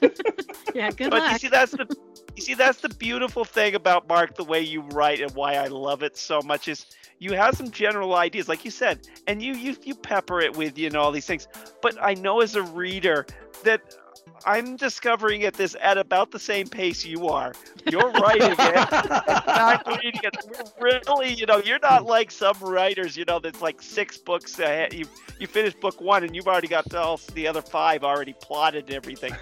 Yeah, 0.74 0.90
good 0.90 1.10
but 1.10 1.30
you 1.32 1.38
see, 1.38 1.48
that's 1.48 1.72
the 1.72 1.86
you 2.34 2.42
see 2.42 2.54
that's 2.54 2.80
the 2.80 2.88
beautiful 2.90 3.44
thing 3.44 3.74
about 3.74 4.08
Mark, 4.08 4.34
the 4.34 4.44
way 4.44 4.60
you 4.60 4.82
write 4.82 5.20
and 5.20 5.30
why 5.34 5.54
I 5.54 5.68
love 5.68 6.02
it 6.02 6.16
so 6.16 6.40
much 6.42 6.68
is 6.68 6.84
you 7.18 7.32
have 7.32 7.56
some 7.56 7.70
general 7.70 8.14
ideas, 8.14 8.48
like 8.48 8.64
you 8.64 8.70
said, 8.70 9.00
and 9.26 9.42
you 9.42 9.54
you 9.54 9.76
you 9.82 9.94
pepper 9.94 10.40
it 10.40 10.56
with 10.56 10.78
you 10.78 10.90
know 10.90 11.00
all 11.00 11.12
these 11.12 11.26
things. 11.26 11.48
But 11.82 11.96
I 12.00 12.14
know 12.14 12.40
as 12.40 12.54
a 12.54 12.62
reader 12.62 13.26
that 13.64 13.96
I'm 14.44 14.76
discovering 14.76 15.44
at 15.44 15.54
this 15.54 15.76
at 15.80 15.98
about 15.98 16.30
the 16.30 16.38
same 16.38 16.66
pace 16.66 17.04
you 17.04 17.28
are. 17.28 17.52
You're 17.90 18.10
writing 18.10 18.52
it, 18.52 18.58
not 19.46 19.86
reading 19.86 20.20
it. 20.22 20.36
Really, 20.80 21.32
you 21.32 21.46
know, 21.46 21.58
you're 21.58 21.78
not 21.78 22.04
like 22.04 22.30
some 22.30 22.56
writers, 22.60 23.16
you 23.16 23.24
know, 23.24 23.38
that's 23.38 23.62
like 23.62 23.80
six 23.80 24.18
books 24.18 24.58
ahead. 24.58 24.92
You 24.92 25.06
you 25.38 25.46
finish 25.46 25.74
book 25.74 26.00
one 26.00 26.22
and 26.24 26.34
you've 26.34 26.48
already 26.48 26.68
got 26.68 26.94
all 26.94 27.18
the 27.34 27.46
other 27.48 27.62
five 27.62 28.04
already 28.04 28.34
plotted 28.34 28.86
and 28.86 28.94
everything. 28.94 29.34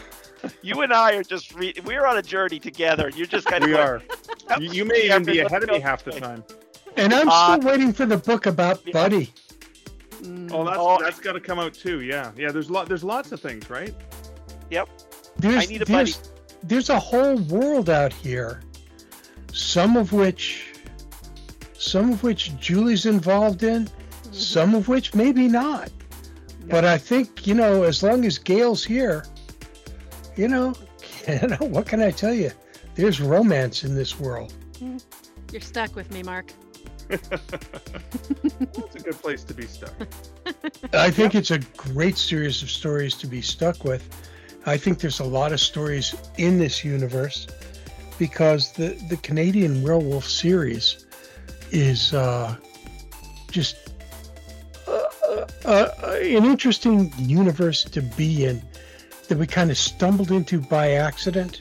You 0.63 0.83
and 0.83 0.93
I 0.93 1.15
are 1.15 1.23
just 1.23 1.55
re- 1.55 1.75
we're 1.85 2.07
on 2.07 2.19
a 2.19 2.23
journey 2.23 2.59
together. 2.59 3.11
You're 3.15 3.27
just 3.27 3.47
kind 3.47 3.65
of 3.65 3.71
we 3.71 3.77
are 3.77 4.03
you, 4.61 4.73
you 4.73 4.85
may 4.85 5.07
even 5.07 5.25
be 5.25 5.41
ahead 5.41 5.63
of 5.63 5.71
me 5.71 5.81
half 5.81 6.05
the 6.05 6.13
time 6.13 6.45
And 6.97 7.13
I'm 7.13 7.29
Uh, 7.29 7.57
still 7.59 7.69
waiting 7.71 7.93
for 7.93 8.07
the 8.07 8.17
book 8.17 8.47
about 8.47 8.81
yeah. 8.87 8.93
Buddy. 8.93 9.33
Mm. 10.23 10.51
oh 10.53 10.65
that's 10.65 10.77
Oh. 10.79 10.99
that's 11.03 11.21
got 11.21 11.33
to 11.33 11.41
come 11.41 11.59
out 11.59 11.75
too 11.75 12.01
yeah 12.01 12.31
yeah 12.35 12.51
there's 12.51 12.71
lot 12.71 12.89
there's 12.89 13.05
lots 13.05 13.31
of 13.33 13.41
things 13.41 13.69
right 13.69 13.95
Yep. 14.71 14.89
There's, 15.39 15.65
I 15.65 15.67
need 15.67 15.83
a 15.83 15.87
buddy. 15.87 15.93
there's, 16.13 16.33
there's 16.63 16.89
a 16.89 16.99
whole 16.99 17.37
world 17.37 17.91
out 17.91 18.13
here, 18.13 18.63
some 19.53 19.97
of 19.99 20.13
which, 20.13 20.73
some 21.75 22.13
of 22.13 22.23
which 22.23 22.57
Julie's 22.59 23.05
involved 23.05 23.63
in, 23.63 23.85
mm-hmm. 23.85 24.33
some 24.33 24.75
of 24.75 24.89
which 24.89 25.15
maybe 25.15 25.49
not. 25.49 25.91
But 26.71 26.85
I 26.87 26.97
think 26.97 27.47
you 27.47 27.55
know, 27.55 27.83
as 27.83 28.03
long 28.03 28.25
as 28.25 28.39
Gail's 28.39 28.83
here, 28.83 29.27
you 30.37 30.49
know, 30.49 30.73
you 31.29 31.47
know, 31.49 31.57
what 31.61 31.85
can 31.87 32.01
I 32.01 32.11
tell 32.11 32.33
you? 32.33 32.51
There's 32.95 33.21
romance 33.21 33.85
in 33.85 33.95
this 33.95 34.19
world. 34.19 34.55
Hmm. 34.79 34.97
You're 35.53 35.61
stuck 35.61 35.95
with 35.95 36.11
me, 36.11 36.23
Mark. 36.23 36.47
it's 37.11 38.95
a 38.95 39.01
good 39.01 39.19
place 39.21 39.45
to 39.45 39.55
be 39.55 39.67
stuck 39.67 39.93
I 40.93 41.11
think 41.11 41.35
it's 41.35 41.51
a 41.51 41.59
great 41.77 42.17
series 42.17 42.63
of 42.63 42.71
stories 42.71 43.15
to 43.17 43.27
be 43.27 43.43
stuck 43.43 43.85
with. 43.85 44.09
I 44.67 44.77
think 44.77 45.01
there's 45.01 45.21
a 45.21 45.25
lot 45.25 45.53
of 45.53 45.61
stories 45.61 46.15
in 46.39 46.59
this 46.59 46.85
universe 46.85 47.47
because 48.19 48.73
the, 48.73 48.97
the 49.09 49.17
Canadian 49.19 49.83
Werewolf 49.83 50.27
series 50.27 51.07
is 51.71 52.15
uh, 52.15 52.57
just 53.51 53.77
uh, 54.87 55.01
uh, 55.27 55.47
uh, 55.65 56.19
an 56.23 56.45
interesting 56.45 57.13
universe 57.19 57.85
to 57.85 58.01
be 58.01 58.45
in 58.45 58.63
that 59.29 59.39
we 59.39 59.47
kind 59.47 59.71
of 59.71 59.79
stumbled 59.79 60.31
into 60.31 60.61
by 60.61 60.93
accident. 60.93 61.61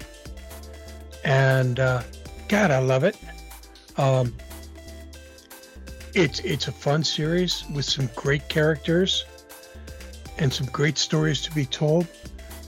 And 1.25 1.79
uh, 1.79 2.03
God, 2.49 2.71
I 2.71 2.79
love 2.79 3.03
it. 3.03 3.17
Um, 3.97 4.35
it's 6.13 6.39
it's 6.41 6.67
a 6.67 6.71
fun 6.71 7.03
series 7.03 7.63
with 7.73 7.85
some 7.85 8.09
great 8.15 8.47
characters 8.49 9.25
and 10.37 10.51
some 10.51 10.67
great 10.67 10.97
stories 10.97 11.41
to 11.41 11.51
be 11.51 11.65
told. 11.65 12.07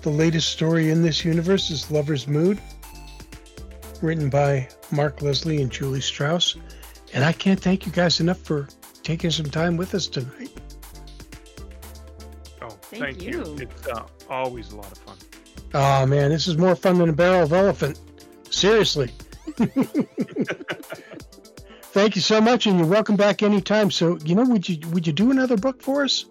The 0.02 0.10
latest 0.10 0.50
story 0.50 0.92
in 0.92 1.02
this 1.02 1.26
universe 1.26 1.72
is 1.72 1.90
Lover's 1.90 2.28
Moon, 2.28 2.60
written 4.02 4.30
by 4.30 4.70
Mark 4.92 5.22
Leslie 5.22 5.62
and 5.62 5.72
Julie 5.72 6.02
Strauss. 6.02 6.56
And 7.14 7.24
I 7.24 7.32
can't 7.32 7.60
thank 7.60 7.86
you 7.86 7.92
guys 7.92 8.20
enough 8.20 8.40
for 8.40 8.68
taking 9.02 9.32
some 9.32 9.48
time 9.48 9.78
with 9.78 9.96
us 9.96 10.08
tonight. 10.08 10.52
oh 12.62 12.70
Thank 12.70 13.04
thank, 13.04 13.22
you. 13.24 13.32
you. 13.32 13.58
it's 13.62 13.88
uh, 13.88 14.06
always 14.30 14.72
a 14.72 14.76
lot 14.76 14.92
of 14.92 14.98
fun 15.00 15.18
Oh 15.74 16.06
man, 16.06 16.30
this 16.30 16.48
is 16.48 16.58
more 16.58 16.76
fun 16.76 17.00
than 17.00 17.10
a 17.10 17.14
barrel 17.14 17.44
of 17.44 17.54
elephant. 17.54 18.00
Seriously. 18.50 19.12
Thank 21.96 22.18
you 22.18 22.22
so 22.22 22.42
much, 22.42 22.68
and 22.68 22.78
you're 22.78 22.90
welcome 22.90 23.16
back 23.16 23.42
anytime. 23.42 23.90
So, 23.90 24.18
you 24.26 24.36
know, 24.36 24.44
would 24.44 24.68
you 24.68 24.86
would 24.90 25.08
you 25.08 25.14
do 25.14 25.32
another 25.32 25.56
book 25.56 25.82
for 25.82 26.04
us, 26.04 26.26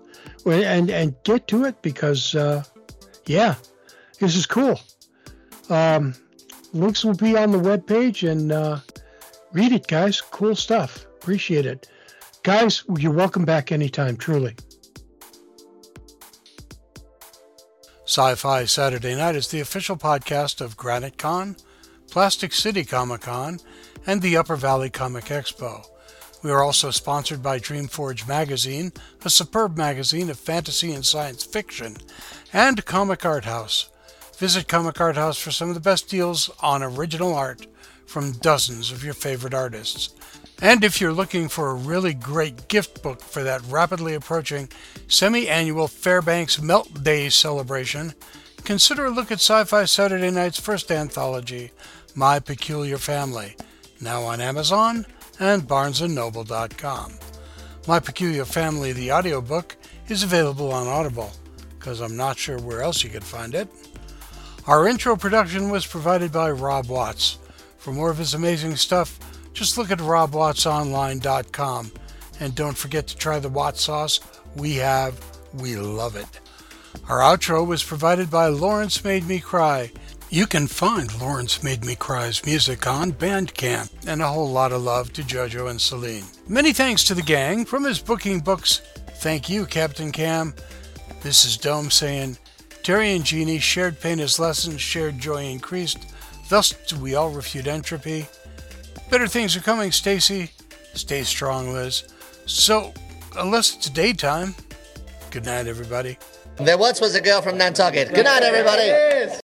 and 0.44 0.90
and 0.90 1.16
get 1.24 1.48
to 1.48 1.64
it 1.64 1.80
because, 1.80 2.34
uh, 2.34 2.64
yeah, 3.24 3.54
this 4.20 4.36
is 4.36 4.44
cool. 4.44 4.78
Um, 5.70 6.14
links 6.74 7.02
will 7.02 7.14
be 7.14 7.34
on 7.38 7.50
the 7.50 7.56
webpage 7.56 8.30
and 8.30 8.52
uh, 8.52 8.80
read 9.52 9.72
it, 9.72 9.86
guys. 9.86 10.20
Cool 10.20 10.54
stuff. 10.54 11.06
Appreciate 11.22 11.64
it. 11.64 11.88
Guys, 12.42 12.84
you're 12.98 13.14
welcome 13.14 13.46
back 13.46 13.72
anytime, 13.72 14.18
truly. 14.18 14.54
Sci 18.04 18.34
Fi 18.34 18.66
Saturday 18.66 19.14
Night 19.14 19.34
is 19.34 19.48
the 19.48 19.60
official 19.60 19.96
podcast 19.96 20.60
of 20.60 20.76
Granite 20.76 21.16
Con, 21.16 21.56
Plastic 22.10 22.52
City 22.52 22.84
Comic 22.84 23.22
Con, 23.22 23.60
and 24.06 24.22
the 24.22 24.36
Upper 24.36 24.56
Valley 24.56 24.90
Comic 24.90 25.26
Expo. 25.26 25.86
We 26.42 26.50
are 26.50 26.62
also 26.62 26.90
sponsored 26.90 27.42
by 27.42 27.58
Dreamforge 27.58 28.28
Magazine, 28.28 28.92
a 29.24 29.30
superb 29.30 29.78
magazine 29.78 30.28
of 30.28 30.38
fantasy 30.38 30.92
and 30.92 31.04
science 31.04 31.42
fiction, 31.42 31.96
and 32.52 32.84
Comic 32.84 33.24
Art 33.24 33.46
House. 33.46 33.88
Visit 34.36 34.68
Comic 34.68 35.00
Art 35.00 35.16
House 35.16 35.38
for 35.38 35.50
some 35.50 35.68
of 35.68 35.74
the 35.74 35.80
best 35.80 36.10
deals 36.10 36.50
on 36.60 36.82
original 36.82 37.34
art 37.34 37.66
from 38.06 38.32
dozens 38.32 38.92
of 38.92 39.02
your 39.02 39.14
favorite 39.14 39.54
artists. 39.54 40.14
And 40.60 40.84
if 40.84 41.00
you're 41.00 41.12
looking 41.12 41.48
for 41.48 41.70
a 41.70 41.74
really 41.74 42.14
great 42.14 42.68
gift 42.68 43.02
book 43.02 43.20
for 43.20 43.42
that 43.42 43.62
rapidly 43.66 44.14
approaching 44.14 44.68
semi 45.08 45.48
annual 45.48 45.88
Fairbanks 45.88 46.60
Melt 46.60 47.02
Day 47.02 47.28
celebration, 47.30 48.12
consider 48.64 49.06
a 49.06 49.10
look 49.10 49.32
at 49.32 49.40
Sci 49.40 49.64
Fi 49.64 49.84
Saturday 49.84 50.30
Night's 50.30 50.60
first 50.60 50.92
anthology, 50.92 51.70
My 52.14 52.38
Peculiar 52.38 52.98
Family, 52.98 53.56
now 54.00 54.22
on 54.22 54.40
Amazon 54.40 55.06
and 55.40 55.62
BarnesandNoble.com. 55.62 57.12
My 57.86 58.00
Peculiar 58.00 58.44
Family, 58.44 58.92
the 58.92 59.12
audiobook, 59.12 59.76
is 60.08 60.22
available 60.22 60.72
on 60.72 60.86
Audible, 60.86 61.32
because 61.78 62.00
I'm 62.00 62.16
not 62.16 62.38
sure 62.38 62.58
where 62.58 62.82
else 62.82 63.04
you 63.04 63.10
could 63.10 63.24
find 63.24 63.54
it. 63.54 63.68
Our 64.66 64.88
intro 64.88 65.16
production 65.16 65.68
was 65.68 65.86
provided 65.86 66.32
by 66.32 66.50
Rob 66.50 66.88
Watts. 66.88 67.38
For 67.76 67.92
more 67.92 68.10
of 68.10 68.16
his 68.16 68.32
amazing 68.32 68.76
stuff, 68.76 69.18
just 69.52 69.76
look 69.76 69.90
at 69.90 69.98
robwattsonline.com. 69.98 71.92
And 72.40 72.54
don't 72.54 72.76
forget 72.76 73.06
to 73.08 73.16
try 73.16 73.38
the 73.38 73.48
Watt 73.48 73.76
sauce. 73.76 74.20
We 74.56 74.76
have, 74.76 75.20
we 75.52 75.76
love 75.76 76.16
it. 76.16 76.40
Our 77.08 77.18
outro 77.18 77.66
was 77.66 77.84
provided 77.84 78.30
by 78.30 78.46
Lawrence 78.46 79.04
Made 79.04 79.26
Me 79.26 79.38
Cry. 79.38 79.92
You 80.30 80.46
can 80.46 80.66
find 80.66 81.20
Lawrence 81.20 81.62
Made 81.62 81.84
Me 81.84 81.94
Cry's 81.94 82.44
music 82.44 82.86
on 82.86 83.12
Bandcamp, 83.12 83.90
and 84.06 84.20
a 84.20 84.26
whole 84.26 84.50
lot 84.50 84.72
of 84.72 84.82
love 84.82 85.12
to 85.12 85.22
Jojo 85.22 85.70
and 85.70 85.80
Celine. 85.80 86.24
Many 86.48 86.72
thanks 86.72 87.04
to 87.04 87.14
the 87.14 87.22
gang 87.22 87.64
from 87.64 87.84
his 87.84 88.00
booking 88.00 88.40
books. 88.40 88.82
Thank 89.18 89.48
you, 89.48 89.64
Captain 89.64 90.10
Cam. 90.10 90.54
This 91.22 91.44
is 91.44 91.56
Dome 91.56 91.90
saying, 91.90 92.36
Terry 92.82 93.14
and 93.14 93.24
Jeannie 93.24 93.60
shared 93.60 94.00
pain 94.00 94.18
as 94.18 94.40
lessons, 94.40 94.80
shared 94.80 95.18
joy 95.18 95.44
increased. 95.44 96.12
Thus 96.48 96.70
do 96.88 96.98
we 96.98 97.14
all 97.14 97.30
refute 97.30 97.68
entropy. 97.68 98.26
Better 99.10 99.28
things 99.28 99.56
are 99.56 99.60
coming, 99.60 99.92
Stacy. 99.92 100.50
Stay 100.94 101.22
strong, 101.22 101.72
Liz. 101.72 102.12
So, 102.46 102.92
unless 103.38 103.76
it's 103.76 103.88
daytime, 103.88 104.54
good 105.30 105.44
night, 105.44 105.66
everybody. 105.66 106.18
There 106.56 106.78
once 106.78 107.00
was 107.00 107.14
a 107.14 107.20
girl 107.20 107.40
from 107.40 107.56
Nantucket. 107.56 108.12
Good 108.12 108.24
night, 108.24 108.42
everybody. 108.42 109.40